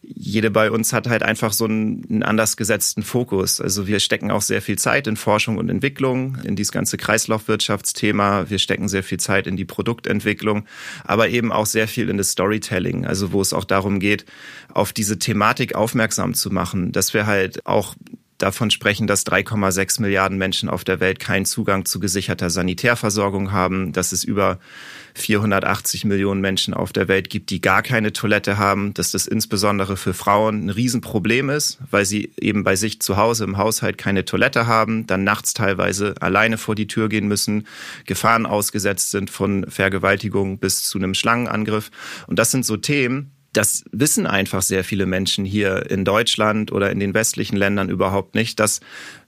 jede 0.03 0.51
bei 0.51 0.69
uns 0.69 0.93
hat 0.93 1.07
halt 1.07 1.23
einfach 1.23 1.53
so 1.53 1.65
einen, 1.65 2.05
einen 2.09 2.23
anders 2.23 2.57
gesetzten 2.57 3.03
Fokus. 3.03 3.59
Also 3.59 3.87
wir 3.87 3.99
stecken 3.99 4.31
auch 4.31 4.41
sehr 4.41 4.61
viel 4.61 4.77
Zeit 4.77 5.07
in 5.07 5.17
Forschung 5.17 5.57
und 5.57 5.69
Entwicklung, 5.69 6.37
in 6.43 6.55
dieses 6.55 6.71
ganze 6.71 6.97
Kreislaufwirtschaftsthema. 6.97 8.49
Wir 8.49 8.59
stecken 8.59 8.87
sehr 8.87 9.03
viel 9.03 9.19
Zeit 9.19 9.47
in 9.47 9.57
die 9.57 9.65
Produktentwicklung, 9.65 10.65
aber 11.03 11.29
eben 11.29 11.51
auch 11.51 11.65
sehr 11.65 11.87
viel 11.87 12.09
in 12.09 12.17
das 12.17 12.31
Storytelling, 12.31 13.05
also 13.05 13.31
wo 13.31 13.41
es 13.41 13.53
auch 13.53 13.65
darum 13.65 13.99
geht, 13.99 14.25
auf 14.73 14.93
diese 14.93 15.19
Thematik 15.19 15.75
aufmerksam 15.75 16.33
zu 16.33 16.51
machen, 16.51 16.91
dass 16.91 17.13
wir 17.13 17.25
halt 17.25 17.65
auch 17.65 17.95
davon 18.41 18.71
sprechen, 18.71 19.07
dass 19.07 19.25
3,6 19.25 20.01
Milliarden 20.01 20.37
Menschen 20.37 20.69
auf 20.69 20.83
der 20.83 20.99
Welt 20.99 21.19
keinen 21.19 21.45
Zugang 21.45 21.85
zu 21.85 21.99
gesicherter 21.99 22.49
Sanitärversorgung 22.49 23.51
haben, 23.51 23.93
dass 23.93 24.11
es 24.11 24.23
über 24.23 24.59
480 25.15 26.05
Millionen 26.05 26.41
Menschen 26.41 26.73
auf 26.73 26.93
der 26.93 27.07
Welt 27.07 27.29
gibt, 27.29 27.49
die 27.49 27.61
gar 27.61 27.83
keine 27.83 28.13
Toilette 28.13 28.57
haben, 28.57 28.93
dass 28.93 29.11
das 29.11 29.27
insbesondere 29.27 29.97
für 29.97 30.13
Frauen 30.13 30.65
ein 30.65 30.69
Riesenproblem 30.69 31.49
ist, 31.49 31.79
weil 31.91 32.05
sie 32.05 32.31
eben 32.39 32.63
bei 32.63 32.75
sich 32.75 33.01
zu 33.01 33.17
Hause 33.17 33.43
im 33.43 33.57
Haushalt 33.57 33.97
keine 33.97 34.25
Toilette 34.25 34.67
haben, 34.67 35.07
dann 35.07 35.23
nachts 35.23 35.53
teilweise 35.53 36.15
alleine 36.19 36.57
vor 36.57 36.75
die 36.75 36.87
Tür 36.87 37.09
gehen 37.09 37.27
müssen, 37.27 37.67
Gefahren 38.05 38.45
ausgesetzt 38.45 39.11
sind 39.11 39.29
von 39.29 39.65
Vergewaltigung 39.69 40.59
bis 40.59 40.83
zu 40.83 40.97
einem 40.97 41.13
Schlangenangriff. 41.13 41.91
Und 42.27 42.39
das 42.39 42.51
sind 42.51 42.65
so 42.65 42.77
Themen, 42.77 43.31
das 43.53 43.83
wissen 43.91 44.25
einfach 44.27 44.61
sehr 44.61 44.83
viele 44.83 45.05
Menschen 45.05 45.43
hier 45.43 45.89
in 45.89 46.05
Deutschland 46.05 46.71
oder 46.71 46.91
in 46.91 46.99
den 46.99 47.13
westlichen 47.13 47.57
Ländern 47.57 47.89
überhaupt 47.89 48.35
nicht, 48.35 48.59
dass 48.59 48.79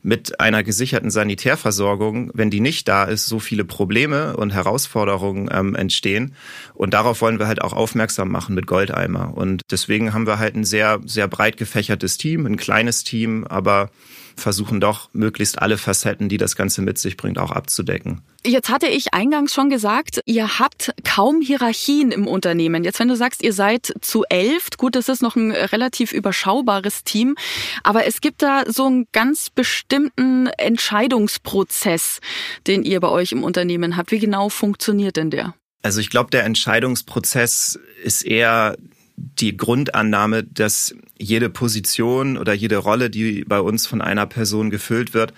mit 0.03 0.39
einer 0.39 0.63
gesicherten 0.63 1.09
Sanitärversorgung, 1.09 2.31
wenn 2.33 2.49
die 2.49 2.59
nicht 2.59 2.87
da 2.87 3.05
ist, 3.05 3.25
so 3.25 3.39
viele 3.39 3.65
Probleme 3.65 4.35
und 4.37 4.53
Herausforderungen 4.53 5.49
ähm, 5.51 5.75
entstehen. 5.75 6.35
Und 6.73 6.93
darauf 6.93 7.21
wollen 7.21 7.39
wir 7.39 7.47
halt 7.47 7.61
auch 7.61 7.73
aufmerksam 7.73 8.29
machen 8.29 8.53
mit 8.53 8.67
Goldeimer. 8.67 9.35
Und 9.35 9.61
deswegen 9.71 10.13
haben 10.13 10.27
wir 10.27 10.39
halt 10.39 10.55
ein 10.55 10.65
sehr, 10.65 10.99
sehr 11.05 11.27
breit 11.27 11.57
gefächertes 11.57 12.17
Team, 12.17 12.45
ein 12.45 12.57
kleines 12.57 13.03
Team, 13.03 13.45
aber 13.45 13.89
versuchen 14.35 14.79
doch 14.79 15.09
möglichst 15.13 15.61
alle 15.61 15.77
Facetten, 15.77 16.29
die 16.29 16.37
das 16.37 16.55
Ganze 16.55 16.81
mit 16.81 16.97
sich 16.97 17.17
bringt, 17.17 17.37
auch 17.37 17.51
abzudecken. 17.51 18.21
Jetzt 18.45 18.69
hatte 18.69 18.87
ich 18.87 19.13
eingangs 19.13 19.53
schon 19.53 19.69
gesagt, 19.69 20.19
ihr 20.25 20.59
habt 20.59 20.93
kaum 21.05 21.39
Hierarchien 21.39 22.11
im 22.11 22.27
Unternehmen. 22.27 22.83
Jetzt, 22.83 22.99
wenn 22.99 23.07
du 23.07 23.15
sagst, 23.15 23.41
ihr 23.41 23.53
seid 23.53 23.93
zu 24.01 24.25
elf, 24.27 24.69
gut, 24.77 24.95
das 24.95 25.07
ist 25.07 25.21
noch 25.21 25.37
ein 25.37 25.51
relativ 25.51 26.11
überschaubares 26.11 27.05
Team, 27.05 27.35
aber 27.83 28.05
es 28.05 28.19
gibt 28.19 28.41
da 28.41 28.63
so 28.67 28.85
einen 28.85 29.07
ganz 29.13 29.49
bestimmten 29.93 30.47
Entscheidungsprozess, 30.47 32.19
den 32.65 32.83
ihr 32.83 32.99
bei 32.99 33.09
euch 33.09 33.31
im 33.31 33.43
Unternehmen 33.43 33.95
habt. 33.95 34.11
Wie 34.11 34.19
genau 34.19 34.49
funktioniert 34.49 35.17
denn 35.17 35.29
der? 35.29 35.53
Also 35.83 35.99
ich 35.99 36.09
glaube, 36.09 36.31
der 36.31 36.45
Entscheidungsprozess 36.45 37.79
ist 38.03 38.23
eher 38.23 38.75
die 39.15 39.55
Grundannahme, 39.55 40.43
dass 40.43 40.95
jede 41.19 41.49
Position 41.49 42.37
oder 42.37 42.53
jede 42.53 42.77
Rolle, 42.77 43.11
die 43.11 43.43
bei 43.43 43.59
uns 43.59 43.85
von 43.85 44.01
einer 44.01 44.25
Person 44.25 44.71
gefüllt 44.71 45.13
wird, 45.13 45.33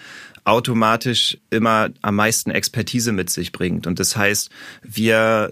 automatisch 0.45 1.37
immer 1.49 1.89
am 2.01 2.15
meisten 2.15 2.51
Expertise 2.51 3.11
mit 3.11 3.29
sich 3.29 3.51
bringt. 3.51 3.87
Und 3.87 3.99
das 3.99 4.15
heißt, 4.15 4.49
wir 4.83 5.51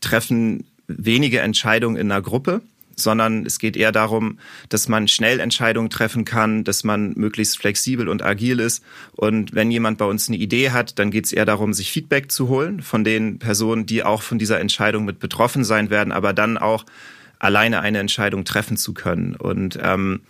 treffen 0.00 0.66
wenige 0.88 1.40
Entscheidungen 1.40 1.96
in 1.96 2.10
einer 2.10 2.22
Gruppe, 2.22 2.62
sondern 2.96 3.44
es 3.44 3.58
geht 3.58 3.76
eher 3.76 3.92
darum, 3.92 4.38
dass 4.70 4.88
man 4.88 5.06
schnell 5.06 5.38
Entscheidungen 5.38 5.90
treffen 5.90 6.24
kann, 6.24 6.64
dass 6.64 6.82
man 6.82 7.12
möglichst 7.14 7.58
flexibel 7.58 8.08
und 8.08 8.22
agil 8.22 8.58
ist. 8.58 8.82
Und 9.12 9.54
wenn 9.54 9.70
jemand 9.70 9.98
bei 9.98 10.06
uns 10.06 10.28
eine 10.28 10.38
Idee 10.38 10.70
hat, 10.70 10.98
dann 10.98 11.10
geht 11.10 11.26
es 11.26 11.32
eher 11.32 11.44
darum, 11.44 11.74
sich 11.74 11.92
Feedback 11.92 12.32
zu 12.32 12.48
holen 12.48 12.82
von 12.82 13.04
den 13.04 13.38
Personen, 13.38 13.84
die 13.86 14.02
auch 14.02 14.22
von 14.22 14.38
dieser 14.38 14.60
Entscheidung 14.60 15.04
mit 15.04 15.20
betroffen 15.20 15.62
sein 15.62 15.90
werden, 15.90 16.12
aber 16.12 16.32
dann 16.32 16.56
auch 16.56 16.84
alleine 17.38 17.80
eine 17.80 17.98
Entscheidung 17.98 18.44
treffen 18.44 18.78
zu 18.78 18.94
können. 18.94 19.36
Und 19.36 19.78
ähm, 19.82 20.22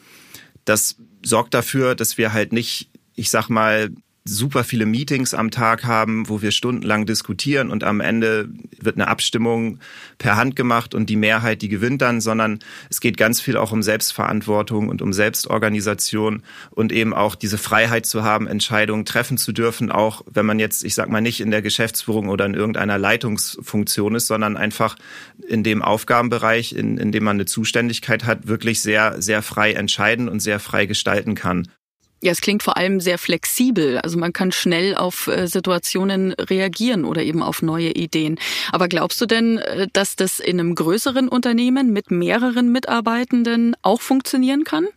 das 0.65 0.97
sorgt 1.25 1.55
dafür, 1.55 1.95
dass 1.95 2.19
wir 2.19 2.33
halt 2.33 2.53
nicht, 2.53 2.91
ich 3.15 3.31
sag 3.31 3.49
mal, 3.49 3.91
super 4.29 4.65
viele 4.65 4.87
Meetings 4.87 5.35
am 5.35 5.51
Tag 5.51 5.85
haben, 5.85 6.29
wo 6.29 6.43
wir 6.43 6.51
stundenlang 6.51 7.07
diskutieren 7.07 7.71
und 7.71 7.85
am 7.85 8.01
Ende 8.01 8.49
wird 8.81 8.97
eine 8.97 9.09
Abstimmung 9.09 9.79
per 10.19 10.37
Hand 10.37 10.57
gemacht 10.57 10.95
und 10.95 11.09
die 11.09 11.17
Mehrheit, 11.17 11.63
die 11.63 11.69
gewinnt 11.69 12.03
dann, 12.03 12.21
sondern 12.21 12.59
es 12.91 13.01
geht 13.01 13.17
ganz 13.17 13.41
viel 13.41 13.57
auch 13.57 13.73
um 13.73 13.83
Selbstverantwortung 13.83 14.89
und 14.89 15.03
um 15.03 15.13
Selbstorganisation 15.13 16.43
und 16.71 16.93
eben 16.93 17.15
auch 17.15 17.35
diese 17.35 17.59
Freiheit 17.59 18.07
zu 18.07 18.25
haben, 18.25 18.47
Entscheidungen 18.47 19.05
treffen 19.05 19.39
zu 19.39 19.53
dürfen, 19.53 19.91
auch 19.91 20.23
wenn 20.31 20.47
man 20.47 20.59
jetzt, 20.59 20.85
ich 20.85 20.95
sag 20.95 21.09
mal, 21.09 21.21
nicht 21.21 21.41
in 21.41 21.51
der 21.51 21.63
Geschäftsführung 21.63 22.29
oder 22.29 22.47
in 22.47 22.55
irgendeiner 22.55 22.99
Leitungsfunktion 22.99 24.15
ist, 24.15 24.27
sondern 24.27 24.57
einfach 24.57 24.97
in 25.47 25.63
dem 25.63 25.83
Aufgabenbereich, 25.83 26.73
in, 26.73 26.99
in 26.99 27.13
dem 27.13 27.25
man 27.25 27.37
eine 27.37 27.47
Zuständigkeit 27.47 28.25
hat, 28.25 28.49
wirklich 28.49 28.83
sehr, 28.83 29.21
sehr 29.21 29.43
frei 29.43 29.73
entscheiden 29.73 30.29
und 30.29 30.41
sehr 30.41 30.61
frei 30.61 30.87
gestalten 30.87 31.35
kann. 31.35 31.69
Ja, 32.27 32.33
es 32.33 32.41
klingt 32.41 32.65
vor 32.65 32.77
allem 32.77 32.99
sehr 32.99 33.19
flexibel. 33.19 33.99
Also 33.99 34.19
man 34.19 34.33
kann 34.33 34.51
schnell 34.51 34.97
auf 34.97 35.29
äh, 35.29 35.47
Situationen 35.47 36.33
reagieren 36.33 37.05
oder 37.05 37.23
eben 37.23 37.41
auf 37.41 37.63
neue 37.63 37.93
Ideen. 37.93 38.37
Aber 38.73 38.89
glaubst 38.89 39.21
du 39.21 39.27
denn, 39.27 39.59
äh, 39.59 39.87
dass 39.93 40.17
das 40.17 40.41
in 40.41 40.59
einem 40.59 40.75
größeren 40.75 41.29
Unternehmen 41.29 41.93
mit 41.93 42.11
mehreren 42.11 42.73
Mitarbeitenden 42.73 43.77
auch 43.83 44.01
funktionieren 44.01 44.65
kann? 44.65 44.89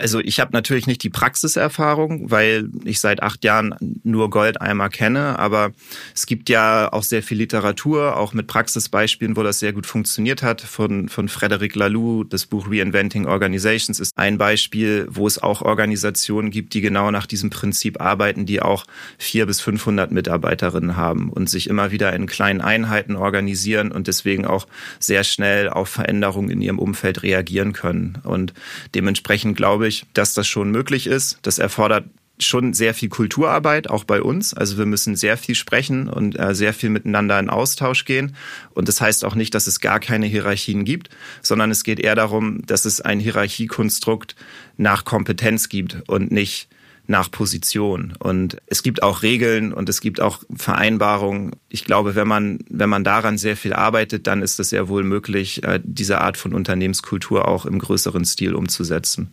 Also 0.00 0.18
ich 0.20 0.40
habe 0.40 0.52
natürlich 0.52 0.86
nicht 0.86 1.02
die 1.02 1.10
Praxiserfahrung, 1.10 2.30
weil 2.30 2.70
ich 2.84 3.00
seit 3.00 3.22
acht 3.22 3.44
Jahren 3.44 3.74
nur 4.02 4.30
Goldeimer 4.30 4.88
kenne, 4.88 5.38
aber 5.38 5.72
es 6.14 6.24
gibt 6.24 6.48
ja 6.48 6.90
auch 6.90 7.02
sehr 7.02 7.22
viel 7.22 7.36
Literatur, 7.36 8.16
auch 8.16 8.32
mit 8.32 8.46
Praxisbeispielen, 8.46 9.36
wo 9.36 9.42
das 9.42 9.58
sehr 9.58 9.74
gut 9.74 9.86
funktioniert 9.86 10.42
hat. 10.42 10.62
Von, 10.62 11.10
von 11.10 11.28
Frederic 11.28 11.74
Laloux, 11.74 12.24
das 12.24 12.46
Buch 12.46 12.66
Reinventing 12.70 13.26
Organizations 13.26 14.00
ist 14.00 14.16
ein 14.16 14.38
Beispiel, 14.38 15.06
wo 15.10 15.26
es 15.26 15.42
auch 15.42 15.60
Organisationen 15.60 16.50
gibt, 16.50 16.72
die 16.72 16.80
genau 16.80 17.10
nach 17.10 17.26
diesem 17.26 17.50
Prinzip 17.50 18.00
arbeiten, 18.00 18.46
die 18.46 18.62
auch 18.62 18.86
vier 19.18 19.44
bis 19.44 19.60
500 19.60 20.12
Mitarbeiterinnen 20.12 20.96
haben 20.96 21.28
und 21.28 21.50
sich 21.50 21.68
immer 21.68 21.90
wieder 21.90 22.14
in 22.14 22.26
kleinen 22.26 22.62
Einheiten 22.62 23.16
organisieren 23.16 23.92
und 23.92 24.06
deswegen 24.06 24.46
auch 24.46 24.66
sehr 24.98 25.24
schnell 25.24 25.68
auf 25.68 25.90
Veränderungen 25.90 26.48
in 26.48 26.62
ihrem 26.62 26.78
Umfeld 26.78 27.22
reagieren 27.22 27.74
können. 27.74 28.18
Und 28.24 28.54
dementsprechend 28.94 29.58
glaube 29.58 29.88
ich, 29.88 29.89
ich, 29.90 30.06
dass 30.14 30.32
das 30.32 30.48
schon 30.48 30.70
möglich 30.70 31.06
ist. 31.06 31.38
Das 31.42 31.58
erfordert 31.58 32.04
schon 32.42 32.72
sehr 32.72 32.94
viel 32.94 33.08
Kulturarbeit, 33.08 33.88
auch 33.90 34.04
bei 34.04 34.22
uns. 34.22 34.54
Also 34.54 34.78
wir 34.78 34.86
müssen 34.86 35.16
sehr 35.16 35.36
viel 35.36 35.54
sprechen 35.54 36.08
und 36.08 36.38
äh, 36.38 36.54
sehr 36.54 36.72
viel 36.72 36.90
miteinander 36.90 37.38
in 37.38 37.50
Austausch 37.50 38.04
gehen. 38.04 38.34
Und 38.70 38.88
das 38.88 39.00
heißt 39.00 39.24
auch 39.24 39.34
nicht, 39.34 39.54
dass 39.54 39.66
es 39.66 39.80
gar 39.80 40.00
keine 40.00 40.26
Hierarchien 40.26 40.84
gibt, 40.84 41.10
sondern 41.42 41.70
es 41.70 41.84
geht 41.84 42.00
eher 42.00 42.14
darum, 42.14 42.64
dass 42.66 42.84
es 42.84 43.00
ein 43.00 43.20
Hierarchiekonstrukt 43.20 44.36
nach 44.76 45.04
Kompetenz 45.04 45.68
gibt 45.68 46.08
und 46.08 46.32
nicht 46.32 46.68
nach 47.06 47.30
Position. 47.30 48.14
Und 48.20 48.56
es 48.66 48.82
gibt 48.82 49.02
auch 49.02 49.22
Regeln 49.22 49.72
und 49.72 49.88
es 49.88 50.00
gibt 50.00 50.20
auch 50.20 50.40
Vereinbarungen. 50.54 51.56
Ich 51.68 51.84
glaube, 51.84 52.14
wenn 52.14 52.28
man, 52.28 52.60
wenn 52.68 52.88
man 52.88 53.02
daran 53.02 53.36
sehr 53.36 53.56
viel 53.56 53.72
arbeitet, 53.72 54.28
dann 54.28 54.42
ist 54.42 54.60
es 54.60 54.70
sehr 54.70 54.88
wohl 54.88 55.02
möglich, 55.02 55.64
äh, 55.64 55.80
diese 55.82 56.20
Art 56.20 56.36
von 56.36 56.54
Unternehmenskultur 56.54 57.48
auch 57.48 57.66
im 57.66 57.80
größeren 57.80 58.24
Stil 58.24 58.54
umzusetzen. 58.54 59.32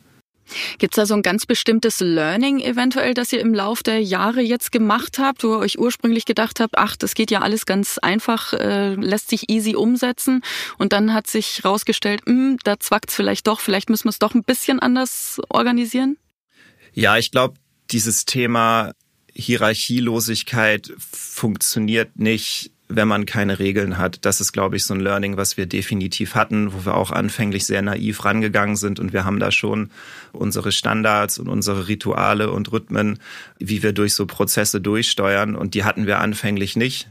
Gibt 0.78 0.94
es 0.94 0.98
da 0.98 1.06
so 1.06 1.16
ein 1.16 1.24
ganz 1.24 1.46
bestimmtes 1.46 2.00
Learning 2.00 2.60
eventuell, 2.60 3.14
das 3.14 3.34
ihr 3.34 3.40
im 3.40 3.54
Lauf 3.54 3.82
der 3.82 4.02
Jahre 4.02 4.42
jetzt 4.42 4.72
gemacht 4.72 5.18
habt, 5.18 5.44
wo 5.44 5.56
ihr 5.56 5.60
euch 5.60 5.80
ursprünglich 5.80 6.26
gedacht 6.26 6.60
habt, 6.60 6.78
ach, 6.78 6.96
das 6.96 7.16
geht 7.16 7.32
ja 7.32 7.42
alles 7.42 7.66
ganz 7.66 7.98
einfach, 7.98 8.54
äh, 8.54 8.94
lässt 8.94 9.30
sich 9.30 9.50
easy 9.50 9.76
umsetzen 9.76 10.44
und 10.78 10.94
dann 10.94 11.14
hat 11.14 11.28
sich 11.28 11.66
rausgestellt, 11.66 12.22
mh, 12.26 12.34
hm, 12.34 12.58
da 12.64 12.80
zwackt's 12.80 13.16
vielleicht 13.16 13.48
doch, 13.48 13.60
vielleicht 13.60 13.90
müssen 13.90 14.06
wir 14.06 14.12
es 14.12 14.20
doch 14.20 14.36
ein 14.36 14.44
bisschen 14.44 14.80
anders 14.80 15.42
organisieren? 15.50 16.18
Ja, 16.94 17.18
ich 17.18 17.32
glaube, 17.32 17.56
dieses 17.90 18.26
Thema 18.26 18.94
Hierarchielosigkeit 19.34 20.94
funktioniert 20.98 22.20
nicht 22.20 22.72
wenn 22.90 23.08
man 23.08 23.26
keine 23.26 23.60
Regeln 23.60 23.98
hat. 23.98 24.26
Das 24.26 24.40
ist, 24.40 24.54
glaube 24.54 24.78
ich, 24.78 24.86
so 24.86 24.94
ein 24.94 25.00
Learning, 25.00 25.38
was 25.38 25.58
wir 25.58 25.66
definitiv 25.66 26.36
hatten, 26.36 26.74
wo 26.74 26.86
wir 26.86 26.96
auch 26.96 27.12
anfänglich 27.12 27.66
sehr 27.66 27.82
naiv 27.82 28.24
rangegangen 28.24 28.76
sind 28.76 29.00
und 29.00 29.14
wir 29.14 29.26
haben 29.26 29.40
da 29.40 29.52
schon 29.52 29.90
unsere 30.32 30.72
Standards 30.72 31.40
und 31.40 31.50
unsere 31.50 31.88
Rituale 31.88 32.52
und 32.52 32.72
Rhythmen, 32.72 33.20
wie 33.60 33.84
wir 33.84 33.94
durch 33.94 34.14
so 34.14 34.26
Prozesse 34.26 34.80
durchsteuern 34.80 35.56
und 35.56 35.74
die 35.74 35.84
hatten 35.84 36.08
wir 36.08 36.20
anfänglich 36.20 36.76
nicht. 36.76 37.10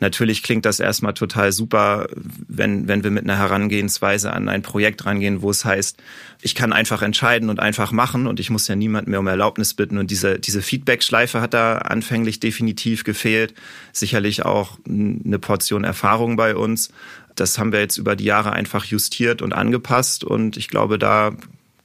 Natürlich 0.00 0.42
klingt 0.42 0.64
das 0.64 0.80
erstmal 0.80 1.14
total 1.14 1.52
super, 1.52 2.08
wenn, 2.48 2.88
wenn 2.88 3.04
wir 3.04 3.10
mit 3.10 3.24
einer 3.24 3.38
Herangehensweise 3.38 4.32
an 4.32 4.48
ein 4.48 4.62
Projekt 4.62 5.06
rangehen, 5.06 5.42
wo 5.42 5.50
es 5.50 5.64
heißt, 5.64 6.02
ich 6.42 6.54
kann 6.54 6.72
einfach 6.72 7.02
entscheiden 7.02 7.48
und 7.48 7.60
einfach 7.60 7.92
machen 7.92 8.26
und 8.26 8.40
ich 8.40 8.50
muss 8.50 8.68
ja 8.68 8.76
niemand 8.76 9.08
mehr 9.08 9.20
um 9.20 9.26
Erlaubnis 9.26 9.74
bitten. 9.74 9.98
Und 9.98 10.10
diese, 10.10 10.38
diese 10.38 10.62
Feedback-Schleife 10.62 11.40
hat 11.40 11.54
da 11.54 11.78
anfänglich 11.78 12.40
definitiv 12.40 13.04
gefehlt. 13.04 13.54
Sicherlich 13.92 14.44
auch 14.44 14.78
eine 14.88 15.38
Portion 15.38 15.84
Erfahrung 15.84 16.36
bei 16.36 16.56
uns. 16.56 16.90
Das 17.36 17.58
haben 17.58 17.72
wir 17.72 17.80
jetzt 17.80 17.96
über 17.96 18.16
die 18.16 18.24
Jahre 18.24 18.52
einfach 18.52 18.84
justiert 18.84 19.42
und 19.42 19.52
angepasst 19.52 20.24
und 20.24 20.56
ich 20.56 20.68
glaube, 20.68 20.98
da 20.98 21.32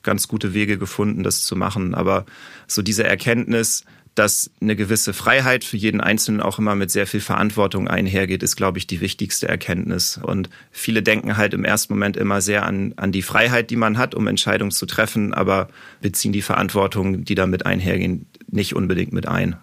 ganz 0.04 0.28
gute 0.28 0.54
Wege 0.54 0.78
gefunden, 0.78 1.24
das 1.24 1.44
zu 1.44 1.56
machen. 1.56 1.94
Aber 1.94 2.25
so 2.68 2.82
diese 2.82 3.04
Erkenntnis, 3.04 3.84
dass 4.20 4.52
eine 4.60 4.76
gewisse 4.76 5.14
Freiheit 5.14 5.64
für 5.64 5.78
jeden 5.78 6.02
Einzelnen 6.02 6.42
auch 6.42 6.60
immer 6.60 6.76
mit 6.76 6.92
sehr 6.92 7.08
viel 7.08 7.22
Verantwortung 7.22 7.88
einhergeht, 7.88 8.44
ist, 8.44 8.58
glaube 8.58 8.78
ich, 8.78 8.86
die 8.86 9.00
wichtigste 9.00 9.48
Erkenntnis. 9.48 10.20
Und 10.22 10.50
viele 10.72 11.02
denken 11.02 11.38
halt 11.38 11.54
im 11.54 11.64
ersten 11.64 11.94
Moment 11.94 12.18
immer 12.18 12.42
sehr 12.42 12.66
an, 12.66 12.94
an 12.98 13.14
die 13.14 13.22
Freiheit, 13.22 13.70
die 13.70 13.78
man 13.78 13.98
hat, 13.98 14.16
um 14.16 14.28
Entscheidungen 14.28 14.72
zu 14.72 14.86
treffen, 14.86 15.34
aber 15.34 15.70
beziehen 16.02 16.34
die 16.34 16.42
Verantwortung, 16.42 17.24
die 17.24 17.36
damit 17.36 17.66
einhergehen, 17.66 18.28
nicht 18.52 18.76
unbedingt 18.76 19.14
mit 19.14 19.26
ein. 19.26 19.56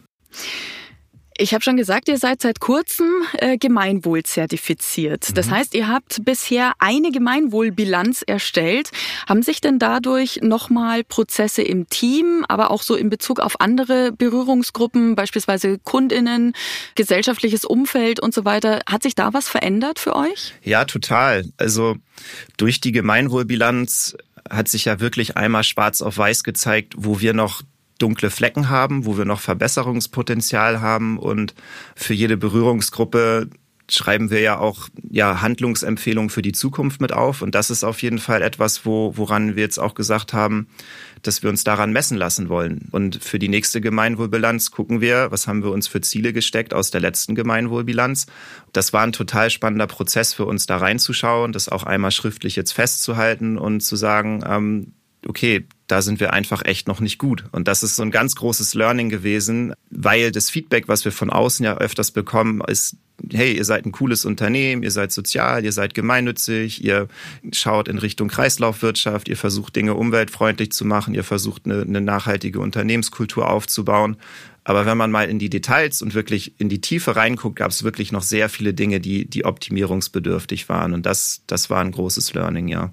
Ich 1.39 1.53
habe 1.53 1.63
schon 1.63 1.77
gesagt, 1.77 2.09
ihr 2.09 2.17
seid 2.19 2.41
seit 2.41 2.61
kurzem 2.61 3.09
äh, 3.39 3.59
Gemeinwohl 3.59 4.23
zertifiziert. 4.23 5.37
Das 5.37 5.47
mhm. 5.47 5.51
heißt, 5.51 5.75
ihr 5.75 5.89
habt 5.89 6.25
bisher 6.25 6.73
eine 6.79 7.11
Gemeinwohlbilanz 7.11 8.23
erstellt. 8.27 8.91
Haben 9.29 9.43
sich 9.43 9.61
denn 9.61 9.79
dadurch 9.79 10.41
nochmal 10.43 11.05
Prozesse 11.05 11.63
im 11.63 11.89
Team, 11.89 12.45
aber 12.49 12.71
auch 12.71 12.83
so 12.83 12.95
in 12.95 13.11
Bezug 13.11 13.41
auf 13.41 13.61
andere 13.61 14.13
Berührungsgruppen, 14.13 15.15
beispielsweise 15.15 15.79
Kundinnen, 15.79 16.55
gesellschaftliches 16.95 17.65
Umfeld 17.65 18.19
und 18.21 18.33
so 18.33 18.45
weiter, 18.45 18.81
hat 18.89 19.03
sich 19.03 19.15
da 19.15 19.35
was 19.35 19.49
verändert 19.49 19.99
für 19.99 20.17
euch? 20.17 20.55
Ja, 20.63 20.87
total. 20.87 21.45
Also 21.59 21.97
durch 22.57 22.81
die 22.81 22.93
Gemeinwohlbilanz 22.93 24.17
hat 24.49 24.69
sich 24.69 24.87
ja 24.87 25.01
wirklich 25.01 25.37
einmal 25.37 25.65
schwarz 25.65 26.01
auf 26.01 26.17
weiß 26.17 26.45
gezeigt, 26.45 26.95
wo 26.97 27.21
wir 27.21 27.35
noch 27.35 27.63
dunkle 27.99 28.31
Flecken 28.31 28.69
haben, 28.69 29.07
wo 29.07 29.17
wir 29.17 29.25
noch 29.25 29.41
Verbesserungspotenzial 29.41 30.81
haben 30.81 31.19
und 31.19 31.55
für 31.95 32.15
jede 32.15 32.37
Berührungsgruppe 32.37 33.49
schreiben 33.89 34.31
wir 34.31 34.41
ja 34.41 34.59
auch 34.59 34.89
ja 35.09 35.41
Handlungsempfehlungen 35.41 36.31
für 36.31 36.43
die 36.43 36.53
Zukunft 36.53 37.01
mit 37.01 37.13
auf 37.13 37.43
und 37.43 37.55
das 37.55 37.71
ist 37.71 37.85
auf 37.85 38.03
jeden 38.03 38.19
Fall 38.19 38.43
etwas, 38.43 38.85
wo 38.85 39.17
woran 39.17 39.55
wir 39.55 39.63
jetzt 39.63 39.79
auch 39.79 39.95
gesagt 39.95 40.33
haben, 40.33 40.67
dass 41.23 41.43
wir 41.43 41.51
uns 41.51 41.65
daran 41.65 41.93
messen 41.93 42.17
lassen 42.17 42.49
wollen. 42.49 42.89
Und 42.93 43.23
für 43.23 43.39
die 43.39 43.49
nächste 43.49 43.81
Gemeinwohlbilanz 43.81 44.71
gucken 44.71 45.01
wir, 45.01 45.31
was 45.31 45.47
haben 45.47 45.63
wir 45.63 45.71
uns 45.71 45.89
für 45.89 46.01
Ziele 46.01 46.33
gesteckt 46.33 46.75
aus 46.75 46.91
der 46.91 47.01
letzten 47.01 47.35
Gemeinwohlbilanz. 47.35 48.27
Das 48.73 48.93
war 48.93 49.03
ein 49.03 49.13
total 49.13 49.51
spannender 49.51 49.87
Prozess 49.87 50.35
für 50.35 50.47
uns, 50.47 50.67
da 50.67 50.79
reinzuschauen, 50.79 51.53
das 51.53 51.69
auch 51.69 51.85
einmal 51.85 52.11
schriftlich 52.11 52.57
jetzt 52.57 52.73
festzuhalten 52.73 53.57
und 53.57 53.81
zu 53.81 53.97
sagen, 53.97 54.43
ähm, 54.47 54.93
okay, 55.27 55.67
da 55.87 56.03
sind 56.03 56.19
wir 56.21 56.33
einfach 56.33 56.65
echt 56.65 56.89
noch 56.89 57.01
nicht 57.01 57.19
gut. 57.19 57.45
Und 57.53 57.69
das 57.69 57.83
ist 57.83 57.97
so 57.97 58.03
ein 58.03 58.11
ganz 58.11 58.35
großes 58.35 58.75
Learning 58.75 59.09
gewesen, 59.09 59.73
weil 59.91 60.33
das 60.33 60.51
Feedback, 60.51 60.89
was 60.89 61.05
wir 61.05 61.13
von 61.13 61.31
außen 61.31 61.65
ja 61.65 61.77
öfters 61.77 62.11
bekommen, 62.11 62.61
ist, 62.67 62.97
hey, 63.33 63.57
ihr 63.57 63.65
seid 63.65 63.87
ein 63.87 63.93
cooles 63.93 64.25
Unternehmen, 64.25 64.83
ihr 64.83 64.91
seid 64.91 65.13
sozial, 65.13 65.65
ihr 65.65 65.73
seid 65.73 65.95
gemeinnützig, 65.95 66.85
ihr 66.85 67.09
schaut 67.53 67.89
in 67.89 67.99
Richtung 67.99 68.29
Kreislaufwirtschaft, 68.29 69.29
ihr 69.29 69.37
versucht 69.37 69.77
Dinge 69.77 69.95
umweltfreundlich 69.95 70.73
zu 70.73 70.85
machen, 70.85 71.15
ihr 71.15 71.25
versucht 71.25 71.67
eine, 71.67 71.83
eine 71.83 72.01
nachhaltige 72.01 72.61
Unternehmenskultur 72.61 73.49
aufzubauen. 73.49 74.17
Aber 74.65 74.85
wenn 74.85 74.99
man 74.99 75.13
mal 75.13 75.29
in 75.29 75.39
die 75.39 75.49
Details 75.49 76.03
und 76.03 76.15
wirklich 76.15 76.61
in 76.61 76.69
die 76.69 76.81
Tiefe 76.81 77.15
reinguckt, 77.15 77.57
gab 77.57 77.71
es 77.71 77.85
wirklich 77.85 78.11
noch 78.11 78.23
sehr 78.23 78.49
viele 78.49 78.75
Dinge, 78.75 78.99
die, 78.99 79.25
die 79.25 79.45
optimierungsbedürftig 79.45 80.69
waren. 80.69 80.93
Und 80.93 81.07
das, 81.07 81.43
das 81.47 81.71
war 81.71 81.81
ein 81.81 81.93
großes 81.93 82.35
Learning, 82.35 82.67
ja. 82.67 82.93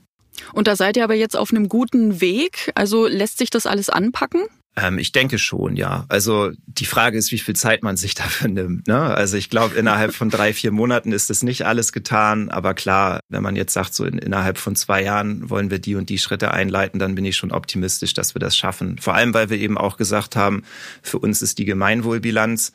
Und 0.54 0.68
da 0.68 0.76
seid 0.76 0.98
ihr 0.98 1.04
aber 1.04 1.16
jetzt 1.16 1.38
auf 1.38 1.52
einem 1.52 1.70
guten 1.70 2.22
Weg. 2.22 2.72
Also 2.76 3.08
lässt 3.08 3.38
sich 3.38 3.50
das 3.50 3.66
alles 3.66 3.90
anpacken? 3.90 4.44
Ähm, 4.76 4.98
ich 4.98 5.12
denke 5.12 5.38
schon, 5.38 5.76
ja. 5.76 6.06
Also 6.10 6.52
die 6.66 6.86
Frage 6.86 7.18
ist, 7.18 7.32
wie 7.32 7.38
viel 7.40 7.56
Zeit 7.56 7.84
man 7.84 7.96
sich 7.96 8.16
dafür 8.16 8.48
nimmt. 8.48 8.88
Ne? 8.88 9.00
Also 9.00 9.38
ich 9.38 9.50
glaube, 9.50 9.76
innerhalb 9.76 10.14
von 10.14 10.30
drei, 10.30 10.54
vier 10.54 10.72
Monaten 10.72 11.12
ist 11.12 11.30
es 11.30 11.44
nicht 11.44 11.66
alles 11.66 11.92
getan. 11.92 12.50
Aber 12.50 12.74
klar, 12.74 13.20
wenn 13.30 13.44
man 13.44 13.56
jetzt 13.56 13.74
sagt, 13.74 13.94
so 13.94 14.06
in, 14.06 14.18
innerhalb 14.18 14.58
von 14.58 14.76
zwei 14.76 15.04
Jahren 15.04 15.50
wollen 15.50 15.70
wir 15.70 15.80
die 15.80 15.96
und 15.96 16.10
die 16.10 16.18
Schritte 16.18 16.52
einleiten, 16.52 17.00
dann 17.00 17.16
bin 17.16 17.26
ich 17.26 17.38
schon 17.38 17.52
optimistisch, 17.52 18.14
dass 18.14 18.36
wir 18.36 18.40
das 18.40 18.58
schaffen. 18.58 18.98
Vor 19.00 19.14
allem, 19.14 19.34
weil 19.34 19.50
wir 19.50 19.58
eben 19.58 19.78
auch 19.78 19.98
gesagt 19.98 20.36
haben, 20.36 20.64
für 21.02 21.20
uns 21.20 21.42
ist 21.42 21.60
die 21.60 21.66
Gemeinwohlbilanz 21.66 22.74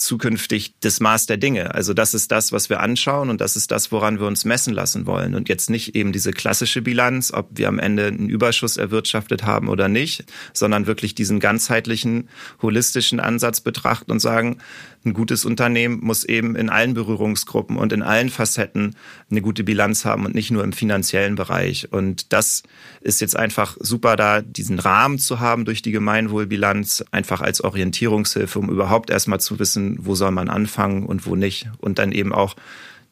zukünftig 0.00 0.74
das 0.80 1.00
Maß 1.00 1.26
der 1.26 1.36
Dinge. 1.36 1.74
Also 1.74 1.94
das 1.94 2.14
ist 2.14 2.32
das, 2.32 2.52
was 2.52 2.70
wir 2.70 2.80
anschauen 2.80 3.30
und 3.30 3.40
das 3.40 3.56
ist 3.56 3.70
das, 3.70 3.92
woran 3.92 4.18
wir 4.18 4.26
uns 4.26 4.44
messen 4.44 4.72
lassen 4.74 5.06
wollen. 5.06 5.34
Und 5.34 5.48
jetzt 5.48 5.70
nicht 5.70 5.94
eben 5.94 6.12
diese 6.12 6.32
klassische 6.32 6.82
Bilanz, 6.82 7.32
ob 7.32 7.48
wir 7.54 7.68
am 7.68 7.78
Ende 7.78 8.06
einen 8.06 8.28
Überschuss 8.28 8.76
erwirtschaftet 8.76 9.44
haben 9.44 9.68
oder 9.68 9.88
nicht, 9.88 10.24
sondern 10.52 10.86
wirklich 10.86 11.14
diesen 11.14 11.40
ganzheitlichen, 11.40 12.28
holistischen 12.62 13.20
Ansatz 13.20 13.60
betrachten 13.60 14.10
und 14.10 14.20
sagen, 14.20 14.58
ein 15.04 15.14
gutes 15.14 15.46
Unternehmen 15.46 16.00
muss 16.02 16.24
eben 16.24 16.56
in 16.56 16.68
allen 16.68 16.92
Berührungsgruppen 16.92 17.78
und 17.78 17.92
in 17.92 18.02
allen 18.02 18.28
Facetten 18.28 18.96
eine 19.30 19.40
gute 19.40 19.64
Bilanz 19.64 20.04
haben 20.04 20.26
und 20.26 20.34
nicht 20.34 20.50
nur 20.50 20.62
im 20.62 20.74
finanziellen 20.74 21.36
Bereich. 21.36 21.90
Und 21.90 22.34
das 22.34 22.62
ist 23.00 23.22
jetzt 23.22 23.36
einfach 23.36 23.78
super, 23.80 24.16
da 24.16 24.42
diesen 24.42 24.78
Rahmen 24.78 25.18
zu 25.18 25.40
haben 25.40 25.64
durch 25.64 25.80
die 25.80 25.92
Gemeinwohlbilanz, 25.92 27.04
einfach 27.12 27.40
als 27.40 27.62
Orientierungshilfe, 27.62 28.58
um 28.58 28.68
überhaupt 28.68 29.08
erstmal 29.08 29.40
zu 29.40 29.58
wissen, 29.58 29.89
wo 30.00 30.14
soll 30.14 30.30
man 30.30 30.48
anfangen 30.48 31.06
und 31.06 31.26
wo 31.26 31.36
nicht. 31.36 31.68
Und 31.78 31.98
dann 31.98 32.12
eben 32.12 32.32
auch 32.32 32.56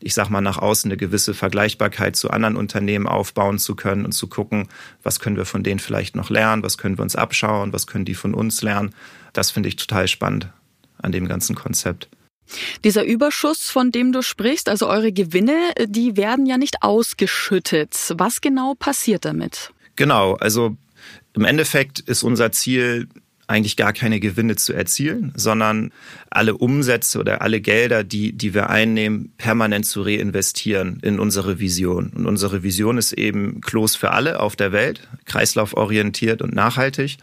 ich 0.01 0.15
sag 0.15 0.31
mal, 0.31 0.41
nach 0.41 0.59
außen 0.59 0.91
eine 0.91 0.97
gewisse 0.97 1.35
Vergleichbarkeit 1.35 2.15
zu 2.15 2.31
anderen 2.31 2.57
Unternehmen 2.57 3.07
aufbauen 3.07 3.59
zu 3.59 3.75
können 3.75 4.05
und 4.05 4.13
zu 4.13 4.29
gucken, 4.29 4.69
was 5.03 5.19
können 5.19 5.37
wir 5.37 5.45
von 5.45 5.63
denen 5.63 5.81
vielleicht 5.81 6.15
noch 6.15 6.31
lernen, 6.31 6.63
was 6.63 6.79
können 6.79 6.99
wir 6.99 7.03
uns 7.03 7.17
abschauen, 7.17 7.73
was 7.73 7.87
können 7.87 8.05
die 8.05 8.15
von 8.15 8.35
uns 8.35 8.63
lernen. 8.63 8.95
Das 9.33 9.51
finde 9.51 9.69
ich 9.69 9.77
total 9.77 10.07
spannend 10.09 10.49
an 10.99 11.13
dem 11.13 11.27
ganzen 11.27 11.57
Konzept. 11.57 12.09
Dieser 12.85 13.05
Überschuss, 13.05 13.71
von 13.71 13.91
dem 13.91 14.13
du 14.13 14.23
sprichst, 14.23 14.69
also 14.69 14.89
eure 14.89 15.13
Gewinne, 15.13 15.57
die 15.87 16.17
werden 16.17 16.47
ja 16.47 16.57
nicht 16.57 16.83
ausgeschüttet. 16.83 18.15
Was 18.17 18.41
genau 18.41 18.75
passiert 18.75 19.25
damit? 19.25 19.73
Genau, 19.97 20.35
also 20.35 20.77
im 21.35 21.45
Endeffekt 21.45 22.01
ist 22.01 22.23
unser 22.23 22.51
Ziel, 22.53 23.09
eigentlich 23.49 23.77
gar 23.77 23.93
keine 23.93 24.21
Gewinne 24.21 24.57
zu 24.57 24.75
erzielen, 24.75 25.33
sondern 25.35 25.91
alle 26.31 26.57
Umsätze 26.57 27.19
oder 27.19 27.41
alle 27.43 27.61
Gelder, 27.61 28.05
die, 28.05 28.33
die 28.33 28.55
wir 28.55 28.69
einnehmen, 28.71 29.33
permanent 29.39 29.87
zu 29.87 30.03
reinvestieren 30.03 31.01
in 31.03 31.19
unsere 31.19 31.59
Vision. 31.59 32.13
Und 32.15 32.27
unsere 32.27 32.63
Vision 32.63 32.99
ist 32.99 33.15
eben 33.15 33.61
Klos 33.63 33.97
für 33.97 34.11
alle 34.13 34.41
auf 34.41 34.55
der 34.55 34.73
Welt, 34.73 35.09
kreislauforientiert 35.25 36.43
und 36.43 36.55
nachhaltig. 36.55 37.17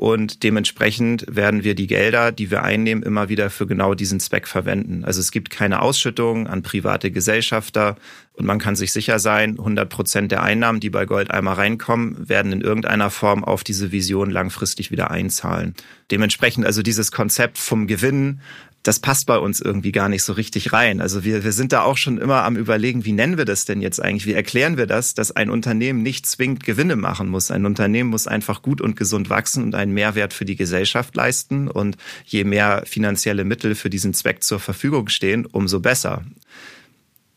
Und 0.00 0.44
dementsprechend 0.44 1.26
werden 1.28 1.62
wir 1.62 1.74
die 1.74 1.86
Gelder, 1.86 2.32
die 2.32 2.50
wir 2.50 2.62
einnehmen, 2.62 3.02
immer 3.02 3.28
wieder 3.28 3.50
für 3.50 3.66
genau 3.66 3.92
diesen 3.92 4.18
Zweck 4.18 4.48
verwenden. 4.48 5.04
Also 5.04 5.20
es 5.20 5.30
gibt 5.30 5.50
keine 5.50 5.82
Ausschüttung 5.82 6.46
an 6.46 6.62
private 6.62 7.10
Gesellschafter 7.10 7.96
und 8.32 8.46
man 8.46 8.58
kann 8.58 8.76
sich 8.76 8.92
sicher 8.92 9.18
sein, 9.18 9.58
100 9.58 9.90
Prozent 9.90 10.32
der 10.32 10.42
Einnahmen, 10.42 10.80
die 10.80 10.88
bei 10.88 11.04
Goldeimer 11.04 11.52
reinkommen, 11.52 12.30
werden 12.30 12.50
in 12.50 12.62
irgendeiner 12.62 13.10
Form 13.10 13.44
auf 13.44 13.62
diese 13.62 13.92
Vision 13.92 14.30
langfristig 14.30 14.90
wieder 14.90 15.10
einzahlen. 15.10 15.74
Dementsprechend 16.10 16.64
also 16.64 16.80
dieses 16.80 17.12
Konzept 17.12 17.58
vom 17.58 17.86
Gewinn 17.86 18.40
das 18.82 18.98
passt 18.98 19.26
bei 19.26 19.36
uns 19.36 19.60
irgendwie 19.60 19.92
gar 19.92 20.08
nicht 20.08 20.22
so 20.22 20.32
richtig 20.32 20.72
rein. 20.72 21.00
Also 21.02 21.22
wir, 21.22 21.44
wir 21.44 21.52
sind 21.52 21.72
da 21.72 21.82
auch 21.82 21.98
schon 21.98 22.16
immer 22.16 22.44
am 22.44 22.56
überlegen, 22.56 23.04
wie 23.04 23.12
nennen 23.12 23.36
wir 23.36 23.44
das 23.44 23.66
denn 23.66 23.82
jetzt 23.82 24.00
eigentlich? 24.00 24.26
Wie 24.26 24.32
erklären 24.32 24.78
wir 24.78 24.86
das, 24.86 25.12
dass 25.12 25.32
ein 25.32 25.50
Unternehmen 25.50 26.02
nicht 26.02 26.24
zwingend 26.24 26.64
Gewinne 26.64 26.96
machen 26.96 27.28
muss? 27.28 27.50
Ein 27.50 27.66
Unternehmen 27.66 28.08
muss 28.08 28.26
einfach 28.26 28.62
gut 28.62 28.80
und 28.80 28.96
gesund 28.96 29.28
wachsen 29.28 29.64
und 29.64 29.74
einen 29.74 29.92
Mehrwert 29.92 30.32
für 30.32 30.46
die 30.46 30.56
Gesellschaft 30.56 31.14
leisten. 31.14 31.68
Und 31.68 31.98
je 32.24 32.44
mehr 32.44 32.84
finanzielle 32.86 33.44
Mittel 33.44 33.74
für 33.74 33.90
diesen 33.90 34.14
Zweck 34.14 34.42
zur 34.42 34.60
Verfügung 34.60 35.08
stehen, 35.08 35.44
umso 35.44 35.80
besser. 35.80 36.24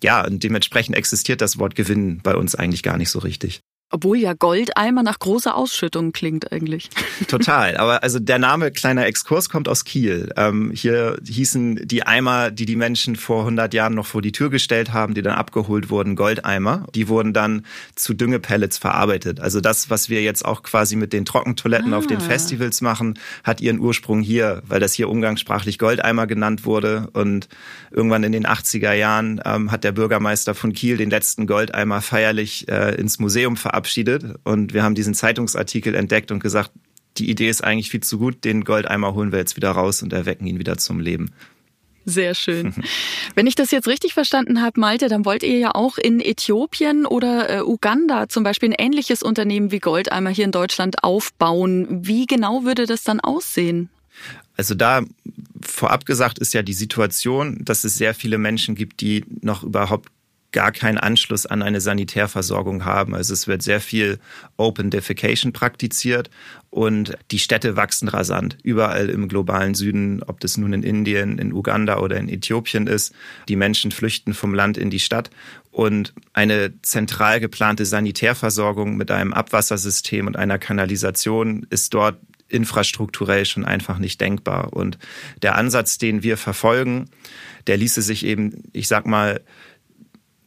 Ja, 0.01 0.25
und 0.25 0.43
dementsprechend 0.43 0.95
existiert 0.95 1.41
das 1.41 1.59
Wort 1.59 1.75
Gewinn 1.75 2.19
bei 2.21 2.35
uns 2.35 2.55
eigentlich 2.55 2.83
gar 2.83 2.97
nicht 2.97 3.09
so 3.09 3.19
richtig. 3.19 3.62
Obwohl 3.93 4.17
ja 4.17 4.33
Goldeimer 4.33 5.03
nach 5.03 5.19
großer 5.19 5.55
Ausschüttung 5.55 6.13
klingt 6.13 6.51
eigentlich. 6.51 6.89
Total. 7.27 7.77
Aber 7.77 8.01
also 8.01 8.17
der 8.17 8.39
Name 8.39 8.71
kleiner 8.71 9.05
Exkurs 9.05 9.50
kommt 9.50 9.69
aus 9.69 9.85
Kiel. 9.85 10.31
Ähm, 10.35 10.71
hier 10.73 11.19
hießen 11.23 11.79
die 11.85 12.01
Eimer, 12.01 12.50
die 12.50 12.65
die 12.65 12.75
Menschen 12.75 13.15
vor 13.15 13.41
100 13.41 13.71
Jahren 13.75 13.93
noch 13.93 14.07
vor 14.07 14.23
die 14.23 14.31
Tür 14.31 14.50
gestellt 14.50 14.93
haben, 14.93 15.13
die 15.13 15.21
dann 15.21 15.35
abgeholt 15.35 15.91
wurden, 15.91 16.15
Goldeimer. 16.15 16.88
Die 16.95 17.07
wurden 17.07 17.33
dann 17.33 17.67
zu 17.93 18.15
Düngepellets 18.15 18.79
verarbeitet. 18.79 19.39
Also 19.39 19.62
das, 19.62 19.91
was 19.91 20.09
wir 20.09 20.23
jetzt 20.23 20.43
auch 20.43 20.63
quasi 20.63 20.95
mit 20.95 21.13
den 21.13 21.23
Trockentoiletten 21.23 21.93
ah. 21.93 21.97
auf 21.97 22.07
den 22.07 22.17
ah. 22.17 22.21
Festivals 22.21 22.81
machen, 22.81 23.19
hat 23.43 23.62
ihren 23.62 23.77
Ursprung 23.77 24.21
hier, 24.21 24.63
weil 24.65 24.79
das 24.79 24.93
hier 24.95 25.07
umgangssprachlich 25.07 25.77
Goldeimer 25.77 26.25
genannt 26.25 26.65
wurde. 26.65 27.09
Und 27.13 27.47
irgendwann 27.91 28.23
in 28.23 28.31
den 28.31 28.47
80er 28.47 28.93
Jahren 28.93 29.39
ähm, 29.45 29.71
hat 29.71 29.83
der 29.83 29.91
Bürgermeister 29.91 30.55
von 30.55 30.73
Kiel 30.73 30.97
den 30.97 31.12
letzten 31.12 31.45
Goldeimer 31.45 32.01
feierlich 32.01 32.67
äh, 32.69 32.95
ins 32.95 33.19
Museum 33.19 33.55
verarbeitet 33.55 33.82
verabschiedet 33.83 34.39
und 34.43 34.73
wir 34.73 34.83
haben 34.83 34.95
diesen 34.95 35.13
Zeitungsartikel 35.13 35.95
entdeckt 35.95 36.31
und 36.31 36.39
gesagt, 36.39 36.71
die 37.17 37.29
Idee 37.29 37.49
ist 37.49 37.63
eigentlich 37.63 37.91
viel 37.91 38.01
zu 38.01 38.17
gut, 38.17 38.43
den 38.43 38.63
Goldeimer 38.63 39.13
holen 39.13 39.31
wir 39.31 39.39
jetzt 39.39 39.55
wieder 39.55 39.71
raus 39.71 40.01
und 40.01 40.13
erwecken 40.13 40.47
ihn 40.47 40.57
wieder 40.57 40.77
zum 40.77 40.99
Leben. 40.99 41.31
Sehr 42.05 42.33
schön. 42.33 42.73
Wenn 43.35 43.47
ich 43.47 43.55
das 43.55 43.71
jetzt 43.71 43.87
richtig 43.87 44.13
verstanden 44.13 44.61
habe, 44.61 44.79
Malte, 44.79 45.07
dann 45.09 45.23
wollt 45.25 45.43
ihr 45.43 45.57
ja 45.57 45.75
auch 45.75 45.97
in 45.97 46.19
Äthiopien 46.19 47.05
oder 47.05 47.49
äh, 47.49 47.61
Uganda 47.61 48.27
zum 48.29 48.43
Beispiel 48.43 48.69
ein 48.69 48.75
ähnliches 48.77 49.21
Unternehmen 49.23 49.71
wie 49.71 49.79
Goldeimer 49.79 50.29
hier 50.29 50.45
in 50.45 50.51
Deutschland 50.51 51.03
aufbauen. 51.03 51.87
Wie 52.05 52.25
genau 52.25 52.63
würde 52.63 52.87
das 52.87 53.03
dann 53.03 53.19
aussehen? 53.19 53.89
Also 54.57 54.75
da 54.75 55.03
vorab 55.61 56.05
gesagt 56.05 56.39
ist 56.39 56.53
ja 56.53 56.61
die 56.61 56.73
Situation, 56.73 57.63
dass 57.63 57.83
es 57.83 57.95
sehr 57.95 58.13
viele 58.13 58.37
Menschen 58.37 58.75
gibt, 58.75 58.99
die 58.99 59.23
noch 59.41 59.63
überhaupt 59.63 60.10
gar 60.53 60.71
keinen 60.71 60.97
Anschluss 60.97 61.45
an 61.45 61.61
eine 61.61 61.81
Sanitärversorgung 61.81 62.85
haben. 62.85 63.13
Also 63.13 63.33
es 63.33 63.47
wird 63.47 63.61
sehr 63.61 63.81
viel 63.81 64.19
Open 64.55 64.89
Defecation 64.89 65.51
praktiziert 65.51 66.29
und 66.69 67.17
die 67.31 67.39
Städte 67.39 67.75
wachsen 67.75 68.07
rasant. 68.07 68.57
Überall 68.63 69.09
im 69.09 69.27
globalen 69.27 69.75
Süden, 69.75 70.23
ob 70.23 70.39
das 70.39 70.57
nun 70.57 70.71
in 70.71 70.83
Indien, 70.83 71.37
in 71.39 71.51
Uganda 71.51 71.99
oder 71.99 72.17
in 72.17 72.29
Äthiopien 72.29 72.87
ist. 72.87 73.13
Die 73.49 73.55
Menschen 73.55 73.91
flüchten 73.91 74.33
vom 74.33 74.53
Land 74.53 74.77
in 74.77 74.89
die 74.89 74.99
Stadt 74.99 75.29
und 75.71 76.13
eine 76.33 76.79
zentral 76.81 77.39
geplante 77.39 77.85
Sanitärversorgung 77.85 78.95
mit 78.95 79.11
einem 79.11 79.33
Abwassersystem 79.33 80.27
und 80.27 80.37
einer 80.37 80.59
Kanalisation 80.59 81.65
ist 81.69 81.93
dort 81.93 82.17
infrastrukturell 82.47 83.45
schon 83.45 83.65
einfach 83.65 83.97
nicht 83.97 84.21
denkbar. 84.21 84.73
Und 84.73 84.99
der 85.41 85.55
Ansatz, 85.55 85.97
den 85.97 86.21
wir 86.23 86.37
verfolgen, 86.37 87.09
der 87.67 87.77
ließe 87.77 88.01
sich 88.01 88.25
eben, 88.25 88.63
ich 88.73 88.87
sag 88.87 89.07
mal, 89.07 89.41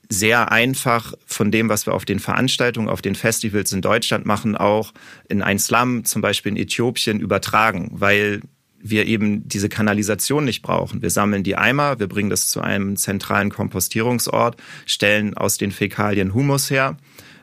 sehr 0.09 0.53
einfach 0.53 1.15
von 1.27 1.51
dem, 1.51 1.69
was 1.69 1.87
wir 1.87 1.95
auf 1.95 2.05
den 2.05 2.21
Veranstaltungen, 2.21 2.89
auf 2.89 3.03
den 3.03 3.15
Festivals 3.15 3.73
in 3.73 3.83
Deutschland 3.83 4.27
machen, 4.27 4.57
auch 4.57 4.93
in 5.29 5.43
ein 5.43 5.59
Slum, 5.59 6.05
zum 6.05 6.23
Beispiel 6.23 6.53
in 6.53 6.59
Äthiopien, 6.59 7.21
übertragen, 7.21 7.91
weil 7.93 8.41
wir 8.79 9.07
eben 9.07 9.49
diese 9.49 9.69
Kanalisation 9.69 10.45
nicht 10.45 10.63
brauchen. 10.63 11.03
Wir 11.03 11.11
sammeln 11.11 11.43
die 11.43 11.57
Eimer, 11.57 11.99
wir 11.99 12.07
bringen 12.07 12.31
das 12.31 12.49
zu 12.49 12.61
einem 12.61 12.97
zentralen 12.97 13.51
Kompostierungsort, 13.51 14.57
stellen 14.85 15.35
aus 15.37 15.59
den 15.59 15.73
Fäkalien 15.73 16.35
Humus 16.35 16.71
her 16.71 16.97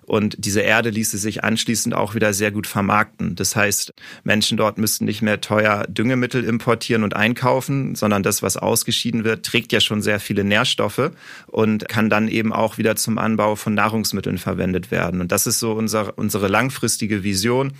und 0.05 0.35
diese 0.37 0.61
Erde 0.61 0.89
ließe 0.89 1.17
sich 1.17 1.43
anschließend 1.43 1.95
auch 1.95 2.15
wieder 2.15 2.33
sehr 2.33 2.51
gut 2.51 2.67
vermarkten. 2.67 3.35
Das 3.35 3.55
heißt, 3.55 3.93
Menschen 4.23 4.57
dort 4.57 4.77
müssten 4.77 5.05
nicht 5.05 5.21
mehr 5.21 5.41
teuer 5.41 5.85
Düngemittel 5.87 6.43
importieren 6.43 7.03
und 7.03 7.15
einkaufen, 7.15 7.95
sondern 7.95 8.23
das, 8.23 8.43
was 8.43 8.57
ausgeschieden 8.57 9.23
wird, 9.23 9.45
trägt 9.45 9.71
ja 9.71 9.79
schon 9.79 10.01
sehr 10.01 10.19
viele 10.19 10.43
Nährstoffe 10.43 11.11
und 11.47 11.87
kann 11.87 12.09
dann 12.09 12.27
eben 12.27 12.53
auch 12.53 12.77
wieder 12.77 12.95
zum 12.95 13.17
Anbau 13.17 13.55
von 13.55 13.73
Nahrungsmitteln 13.73 14.37
verwendet 14.37 14.91
werden. 14.91 15.21
Und 15.21 15.31
das 15.31 15.47
ist 15.47 15.59
so 15.59 15.73
unser, 15.73 16.17
unsere 16.17 16.47
langfristige 16.47 17.23
Vision, 17.23 17.73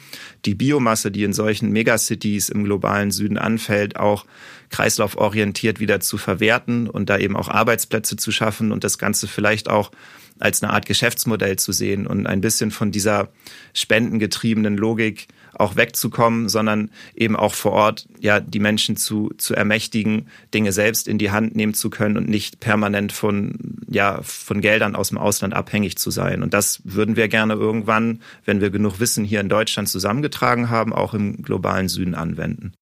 die 0.45 0.55
Biomasse, 0.55 1.11
die 1.11 1.23
in 1.23 1.33
solchen 1.33 1.71
Megacities 1.71 2.49
im 2.49 2.63
globalen 2.63 3.11
Süden 3.11 3.37
anfällt, 3.37 3.97
auch 3.97 4.25
kreislauforientiert 4.69 5.79
wieder 5.79 5.99
zu 5.99 6.17
verwerten 6.17 6.89
und 6.89 7.09
da 7.09 7.17
eben 7.17 7.35
auch 7.35 7.47
Arbeitsplätze 7.47 8.15
zu 8.15 8.31
schaffen 8.31 8.71
und 8.71 8.83
das 8.83 8.97
Ganze 8.97 9.27
vielleicht 9.27 9.69
auch 9.69 9.91
als 10.39 10.61
eine 10.61 10.73
Art 10.73 10.85
Geschäftsmodell 10.85 11.57
zu 11.57 11.71
sehen 11.71 12.07
und 12.07 12.27
ein 12.27 12.41
bisschen 12.41 12.71
von 12.71 12.91
dieser 12.91 13.29
spendengetriebenen 13.73 14.77
Logik 14.77 15.27
auch 15.53 15.75
wegzukommen, 15.75 16.49
sondern 16.49 16.89
eben 17.15 17.35
auch 17.35 17.53
vor 17.53 17.73
Ort 17.73 18.07
ja 18.19 18.39
die 18.39 18.59
Menschen 18.59 18.97
zu, 18.97 19.31
zu 19.37 19.53
ermächtigen, 19.53 20.27
Dinge 20.53 20.71
selbst 20.71 21.07
in 21.07 21.17
die 21.17 21.31
Hand 21.31 21.55
nehmen 21.55 21.73
zu 21.73 21.89
können 21.89 22.17
und 22.17 22.27
nicht 22.27 22.59
permanent 22.59 23.11
von, 23.11 23.77
ja, 23.87 24.21
von 24.23 24.61
Geldern 24.61 24.95
aus 24.95 25.09
dem 25.09 25.17
Ausland 25.17 25.53
abhängig 25.53 25.97
zu 25.97 26.11
sein. 26.11 26.43
Und 26.43 26.53
das 26.53 26.81
würden 26.83 27.15
wir 27.15 27.27
gerne 27.27 27.53
irgendwann, 27.53 28.21
wenn 28.45 28.61
wir 28.61 28.69
genug 28.69 28.99
Wissen 28.99 29.23
hier 29.23 29.41
in 29.41 29.49
Deutschland 29.49 29.89
zusammengetragen 29.89 30.69
haben, 30.69 30.93
auch 30.93 31.13
im 31.13 31.43
globalen 31.43 31.87
Süden 31.87 32.15
anwenden. 32.15 32.73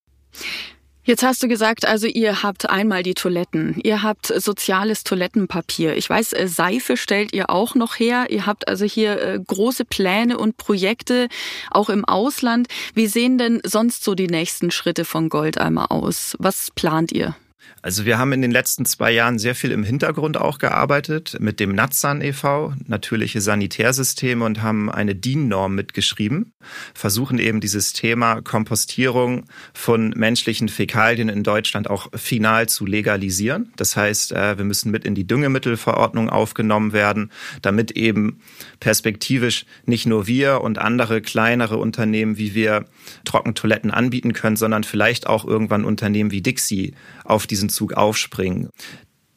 Jetzt 1.03 1.23
hast 1.23 1.41
du 1.41 1.47
gesagt, 1.47 1.87
also 1.87 2.05
ihr 2.05 2.43
habt 2.43 2.69
einmal 2.69 3.01
die 3.01 3.15
Toiletten, 3.15 3.79
ihr 3.83 4.03
habt 4.03 4.27
soziales 4.27 5.03
Toilettenpapier. 5.03 5.97
Ich 5.97 6.07
weiß, 6.07 6.33
äh, 6.33 6.47
Seife 6.47 6.95
stellt 6.95 7.33
ihr 7.33 7.49
auch 7.49 7.73
noch 7.73 7.97
her. 7.97 8.27
Ihr 8.29 8.45
habt 8.45 8.67
also 8.67 8.85
hier 8.85 9.19
äh, 9.19 9.39
große 9.39 9.83
Pläne 9.83 10.37
und 10.37 10.57
Projekte, 10.57 11.27
auch 11.71 11.89
im 11.89 12.05
Ausland. 12.05 12.67
Wie 12.93 13.07
sehen 13.07 13.39
denn 13.39 13.61
sonst 13.63 14.03
so 14.03 14.13
die 14.13 14.27
nächsten 14.27 14.69
Schritte 14.69 15.03
von 15.03 15.29
Goldeimer 15.29 15.91
aus? 15.91 16.35
Was 16.37 16.69
plant 16.69 17.11
ihr? 17.11 17.35
Also 17.81 18.05
wir 18.05 18.19
haben 18.19 18.31
in 18.31 18.41
den 18.41 18.51
letzten 18.51 18.85
zwei 18.85 19.11
Jahren 19.11 19.39
sehr 19.39 19.55
viel 19.55 19.71
im 19.71 19.83
Hintergrund 19.83 20.37
auch 20.37 20.59
gearbeitet 20.59 21.37
mit 21.39 21.59
dem 21.59 21.73
Natsan 21.73 22.21
e.V., 22.21 22.73
natürliche 22.85 23.41
Sanitärsysteme 23.41 24.45
und 24.45 24.61
haben 24.61 24.91
eine 24.91 25.15
DIN-Norm 25.15 25.73
mitgeschrieben, 25.73 26.53
versuchen 26.93 27.39
eben 27.39 27.59
dieses 27.59 27.93
Thema 27.93 28.41
Kompostierung 28.41 29.45
von 29.73 30.09
menschlichen 30.09 30.69
Fäkalien 30.69 31.29
in 31.29 31.43
Deutschland 31.43 31.89
auch 31.89 32.09
final 32.13 32.69
zu 32.69 32.85
legalisieren. 32.85 33.73
Das 33.77 33.95
heißt, 33.95 34.33
äh, 34.33 34.57
wir 34.57 34.65
müssen 34.65 34.91
mit 34.91 35.05
in 35.05 35.15
die 35.15 35.25
Düngemittelverordnung 35.25 36.29
aufgenommen 36.29 36.93
werden, 36.93 37.31
damit 37.61 37.91
eben 37.91 38.41
perspektivisch 38.79 39.65
nicht 39.85 40.05
nur 40.05 40.27
wir 40.27 40.61
und 40.61 40.77
andere 40.77 41.21
kleinere 41.21 41.77
Unternehmen 41.77 42.37
wie 42.37 42.53
wir 42.53 42.85
Trockentoiletten 43.25 43.91
anbieten 43.91 44.33
können, 44.33 44.55
sondern 44.55 44.83
vielleicht 44.83 45.27
auch 45.27 45.45
irgendwann 45.45 45.85
Unternehmen 45.85 46.31
wie 46.31 46.41
Dixie 46.41 46.93
auf 47.23 47.47
diesen 47.51 47.69
Zug 47.69 47.93
aufspringen. 47.93 48.69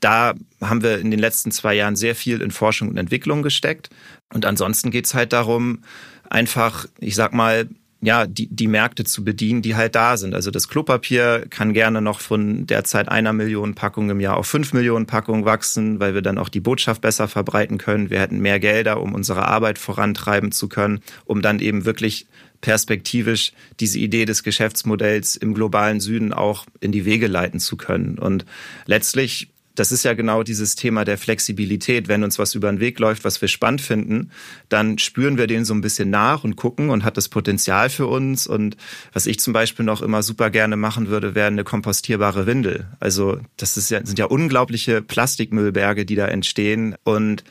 Da 0.01 0.35
haben 0.61 0.83
wir 0.83 0.99
in 0.99 1.11
den 1.11 1.21
letzten 1.21 1.51
zwei 1.51 1.75
Jahren 1.75 1.97
sehr 1.97 2.15
viel 2.15 2.43
in 2.43 2.51
Forschung 2.51 2.89
und 2.89 2.97
Entwicklung 2.97 3.43
gesteckt. 3.43 3.91
Und 4.33 4.47
ansonsten 4.47 4.91
geht 4.91 5.07
es 5.07 5.15
halt 5.15 5.33
darum, 5.33 5.83
einfach, 6.29 6.87
ich 7.01 7.15
sag 7.15 7.33
mal, 7.33 7.69
ja, 8.05 8.27
die, 8.27 8.49
die 8.55 8.67
Märkte 8.67 9.05
zu 9.05 9.25
bedienen, 9.25 9.63
die 9.63 9.77
halt 9.77 9.95
da 9.95 10.19
sind. 10.19 10.35
Also 10.35 10.51
das 10.51 10.69
Klopapier 10.69 11.47
kann 11.49 11.73
gerne 11.73 12.03
noch 12.03 12.21
von 12.21 12.67
derzeit 12.67 13.09
einer 13.09 13.33
Million 13.33 13.75
Packung 13.75 14.11
im 14.11 14.21
Jahr 14.21 14.37
auf 14.37 14.47
fünf 14.47 14.75
Millionen 14.75 15.07
Packungen 15.07 15.47
wachsen, 15.47 16.01
weil 16.01 16.13
wir 16.13 16.21
dann 16.21 16.37
auch 16.37 16.51
die 16.51 16.61
Botschaft 16.61 17.01
besser 17.01 17.29
verbreiten 17.29 17.79
können. 17.79 18.11
Wir 18.11 18.21
hätten 18.21 18.41
mehr 18.41 18.61
Gelder, 18.61 19.01
um 19.01 19.15
unsere 19.15 19.49
Arbeit 19.49 19.79
vorantreiben 19.79 20.53
zu 20.53 20.69
können, 20.69 21.01
um 21.25 21.41
dann 21.41 21.61
eben 21.61 21.87
wirklich 21.87 22.27
perspektivisch 22.65 23.53
diese 23.79 23.99
Idee 23.99 24.25
des 24.25 24.43
Geschäftsmodells 24.43 25.37
im 25.37 25.53
globalen 25.53 26.01
Süden 26.01 26.33
auch 26.33 26.65
in 26.81 26.93
die 26.93 27.05
Wege 27.05 27.27
leiten 27.27 27.61
zu 27.61 27.77
können. 27.77 28.19
Und 28.19 28.47
letztlich 28.87 29.51
das 29.75 29.91
ist 29.91 30.05
ja 30.05 30.15
genau 30.15 30.45
dieses 30.45 30.77
Thema 30.77 31.05
der 31.05 31.19
Flexibilität. 31.19 32.07
Wenn 32.07 32.23
uns 32.23 32.39
was 32.39 32.55
über 32.55 32.71
den 32.71 32.79
Weg 32.79 33.01
läuft, 33.01 33.25
was 33.25 33.41
wir 33.41 33.49
spannend 33.49 33.81
finden, 33.81 34.31
dann 34.69 34.99
spüren 34.99 35.37
wir 35.37 35.49
den 35.49 35.65
so 35.65 35.75
ein 35.75 35.81
bisschen 35.81 36.11
nach 36.11 36.45
und 36.45 36.55
gucken 36.55 36.91
und 36.91 37.03
hat 37.03 37.17
das 37.17 37.29
Potenzial 37.29 37.91
für 37.91 38.07
uns. 38.07 38.47
Und 38.47 38.77
was 39.13 39.27
ich 39.27 39.41
zum 39.41 39.53
Beispiel 39.53 39.85
noch 39.85 40.01
immer 40.01 40.23
super 40.23 40.51
gerne 40.51 40.77
machen 40.77 41.09
würde, 41.09 41.35
wäre 41.35 41.49
eine 41.49 41.65
kompostierbare 41.65 42.47
Windel. 42.47 42.87
Also 43.01 43.41
das 43.57 43.91
ja, 43.91 44.07
sind 44.07 44.17
ja 44.17 44.27
unglaubliche 44.27 45.03
Plastikmüllberge, 45.03 46.07
die 46.07 46.15
da 46.15 46.29
entstehen. 46.29 46.95
Und 47.03 47.43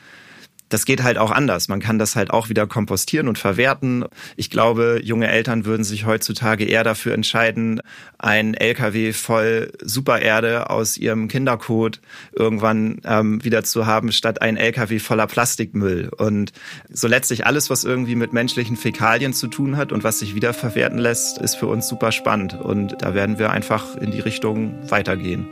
das 0.74 0.86
geht 0.86 1.04
halt 1.04 1.20
auch 1.20 1.30
anders. 1.30 1.68
Man 1.68 1.80
kann 1.80 2.00
das 2.00 2.16
halt 2.16 2.32
auch 2.32 2.50
wieder 2.50 2.66
kompostieren 2.66 3.28
und 3.28 3.38
verwerten. 3.38 4.06
Ich 4.36 4.50
glaube, 4.50 5.00
junge 5.04 5.28
Eltern 5.28 5.66
würden 5.66 5.84
sich 5.84 6.08
heutzutage 6.08 6.66
eher 6.66 6.84
dafür 6.84 7.14
entscheiden, 7.14 7.80
ein 8.18 8.56
LKW 8.56 9.14
voll 9.14 9.72
Supererde 9.84 10.72
aus 10.72 10.98
ihrem 10.98 11.28
Kinderkot 11.28 12.02
irgendwann 12.32 13.02
ähm, 13.06 13.44
wieder 13.44 13.64
zu 13.64 13.86
haben, 13.86 14.12
statt 14.12 14.42
ein 14.42 14.58
LKW 14.58 14.98
voller 14.98 15.28
Plastikmüll. 15.28 16.10
Und 16.10 16.54
so 16.92 17.08
letztlich 17.08 17.46
alles, 17.46 17.70
was 17.70 17.84
irgendwie 17.84 18.16
mit 18.16 18.34
menschlichen 18.34 18.76
Fäkalien 18.76 19.34
zu 19.34 19.48
tun 19.48 19.78
hat 19.78 19.92
und 19.92 20.04
was 20.04 20.20
sich 20.20 20.34
wiederverwerten 20.34 20.98
lässt, 20.98 21.38
ist 21.38 21.56
für 21.56 21.68
uns 21.68 21.88
super 21.88 22.12
spannend. 22.12 22.60
Und 22.60 22.96
da 23.02 23.14
werden 23.14 23.38
wir 23.38 23.52
einfach 23.52 23.96
in 23.98 24.10
die 24.10 24.22
Richtung 24.22 24.74
weitergehen. 24.90 25.46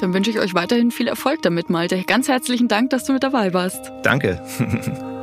Dann 0.00 0.12
wünsche 0.12 0.30
ich 0.30 0.38
euch 0.38 0.54
weiterhin 0.54 0.90
viel 0.90 1.08
Erfolg 1.08 1.40
damit, 1.42 1.70
Malte. 1.70 2.02
Ganz 2.06 2.28
herzlichen 2.28 2.68
Dank, 2.68 2.90
dass 2.90 3.04
du 3.04 3.14
mit 3.14 3.22
dabei 3.22 3.54
warst. 3.54 3.92
Danke. 4.02 4.42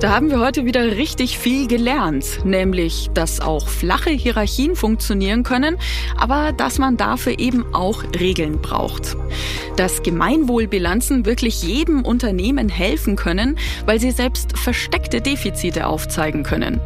Da 0.00 0.10
haben 0.10 0.28
wir 0.28 0.40
heute 0.40 0.66
wieder 0.66 0.98
richtig 0.98 1.38
viel 1.38 1.66
gelernt, 1.66 2.44
nämlich, 2.44 3.08
dass 3.14 3.40
auch 3.40 3.66
flache 3.66 4.10
Hierarchien 4.10 4.76
funktionieren 4.76 5.42
können, 5.42 5.78
aber 6.18 6.52
dass 6.52 6.78
man 6.78 6.98
dafür 6.98 7.38
eben 7.38 7.74
auch 7.74 8.04
Regeln 8.20 8.60
braucht. 8.60 9.16
Dass 9.76 10.02
Gemeinwohlbilanzen 10.02 11.24
wirklich 11.24 11.62
jedem 11.62 12.04
Unternehmen 12.04 12.68
helfen 12.68 13.16
können, 13.16 13.58
weil 13.86 13.98
sie 13.98 14.10
selbst 14.10 14.58
versteckte 14.58 15.22
Defizite 15.22 15.86
aufzeigen 15.86 16.42
können. 16.42 16.78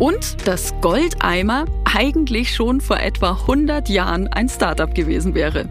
Und 0.00 0.48
dass 0.48 0.74
Goldeimer 0.80 1.64
eigentlich 1.84 2.56
schon 2.56 2.80
vor 2.80 2.98
etwa 2.98 3.30
100 3.30 3.88
Jahren 3.88 4.26
ein 4.26 4.48
Startup 4.48 4.92
gewesen 4.92 5.36
wäre. 5.36 5.68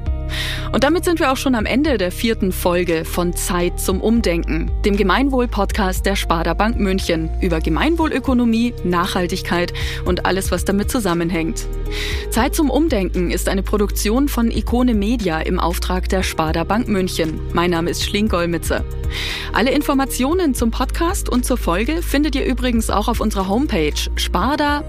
Und 0.72 0.84
damit 0.84 1.06
sind 1.06 1.20
wir 1.20 1.32
auch 1.32 1.38
schon 1.38 1.56
am 1.56 1.66
Ende 1.66 1.98
der 1.98 2.12
vierten 2.12 2.52
Folge 2.52 3.06
von 3.06 3.34
Zeit 3.34 3.80
zum 3.80 4.02
Umdenken, 4.02 4.70
dem 4.86 4.98
Gemeinwohl-Podcast 4.98 6.06
der 6.06 6.16
Sparda 6.16 6.54
Bank 6.54 6.78
München 6.78 7.30
über 7.42 7.62
Gemeinwohlökonomie, 7.62 8.74
Nachhaltigkeit 8.84 9.74
und 10.06 10.26
alles, 10.26 10.52
was 10.52 10.66
damit 10.66 10.92
zusammenhängt. 10.92 11.66
Zeit 12.30 12.54
zum 12.54 12.70
Umdenken 12.70 13.32
ist 13.32 13.48
eine 13.48 13.64
Produktion 13.64 14.28
von 14.28 14.52
Ikone 14.52 14.94
Media 14.94 15.40
im 15.40 15.60
Auftrag 15.60 16.10
der 16.10 16.22
Sparda 16.24 16.64
Bank 16.64 16.88
München. 16.88 17.40
Mein 17.54 17.72
Name 17.72 17.90
ist 17.90 18.04
Schling 18.04 18.28
Golmitzer. 18.28 18.84
Alle 19.54 19.72
Informationen 19.72 20.54
zum 20.54 20.70
Podcast 20.72 21.30
und 21.30 21.46
zur 21.46 21.58
Folge 21.58 22.02
findet 22.02 22.36
ihr 22.36 22.46
übrigens 22.46 22.90
auch 22.90 23.08
auf 23.08 23.22
unserer 23.22 23.48
Homepage 23.48 23.94
sparda-m.de 24.16 24.88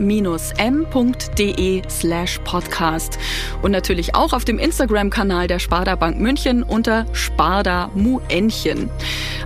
slash 1.88 2.40
podcast 2.44 3.18
und 3.62 3.70
natürlich 3.70 4.16
auch 4.16 4.32
auf 4.32 4.44
dem 4.44 4.58
Instagram-Kanal 4.58 5.27
der 5.28 5.58
Sparda 5.58 5.94
Bank 5.94 6.18
München 6.18 6.62
unter 6.62 7.06
Sparda 7.12 7.90
Muenchen. 7.94 8.90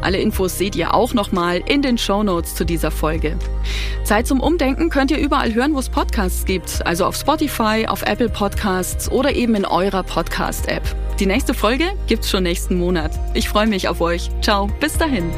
Alle 0.01 0.19
Infos 0.19 0.57
seht 0.57 0.77
ihr 0.77 0.95
auch 0.95 1.13
nochmal 1.15 1.63
in 1.67 1.83
den 1.83 1.99
Show 1.99 2.23
Notes 2.23 2.55
zu 2.55 2.65
dieser 2.65 2.91
Folge. 2.91 3.37
Zeit 4.05 4.27
zum 4.27 4.41
Umdenken 4.41 4.91
könnt 4.91 5.11
ihr 5.11 5.19
überall 5.19 5.53
hören, 5.55 5.75
wo 5.75 5.79
es 5.79 5.89
Podcasts 5.89 6.45
gibt, 6.45 6.85
also 6.87 7.05
auf 7.05 7.17
Spotify, 7.17 7.87
auf 7.87 8.03
Apple 8.03 8.29
Podcasts 8.29 9.11
oder 9.11 9.35
eben 9.35 9.55
in 9.55 9.65
eurer 9.65 10.03
Podcast-App. 10.03 10.83
Die 11.19 11.27
nächste 11.27 11.55
Folge 11.55 11.93
gibt's 12.07 12.31
schon 12.31 12.43
nächsten 12.43 12.79
Monat. 12.79 13.13
Ich 13.35 13.49
freue 13.49 13.67
mich 13.67 13.89
auf 13.89 14.01
euch. 14.01 14.31
Ciao, 14.41 14.69
bis 14.81 14.97
dahin. 14.97 15.31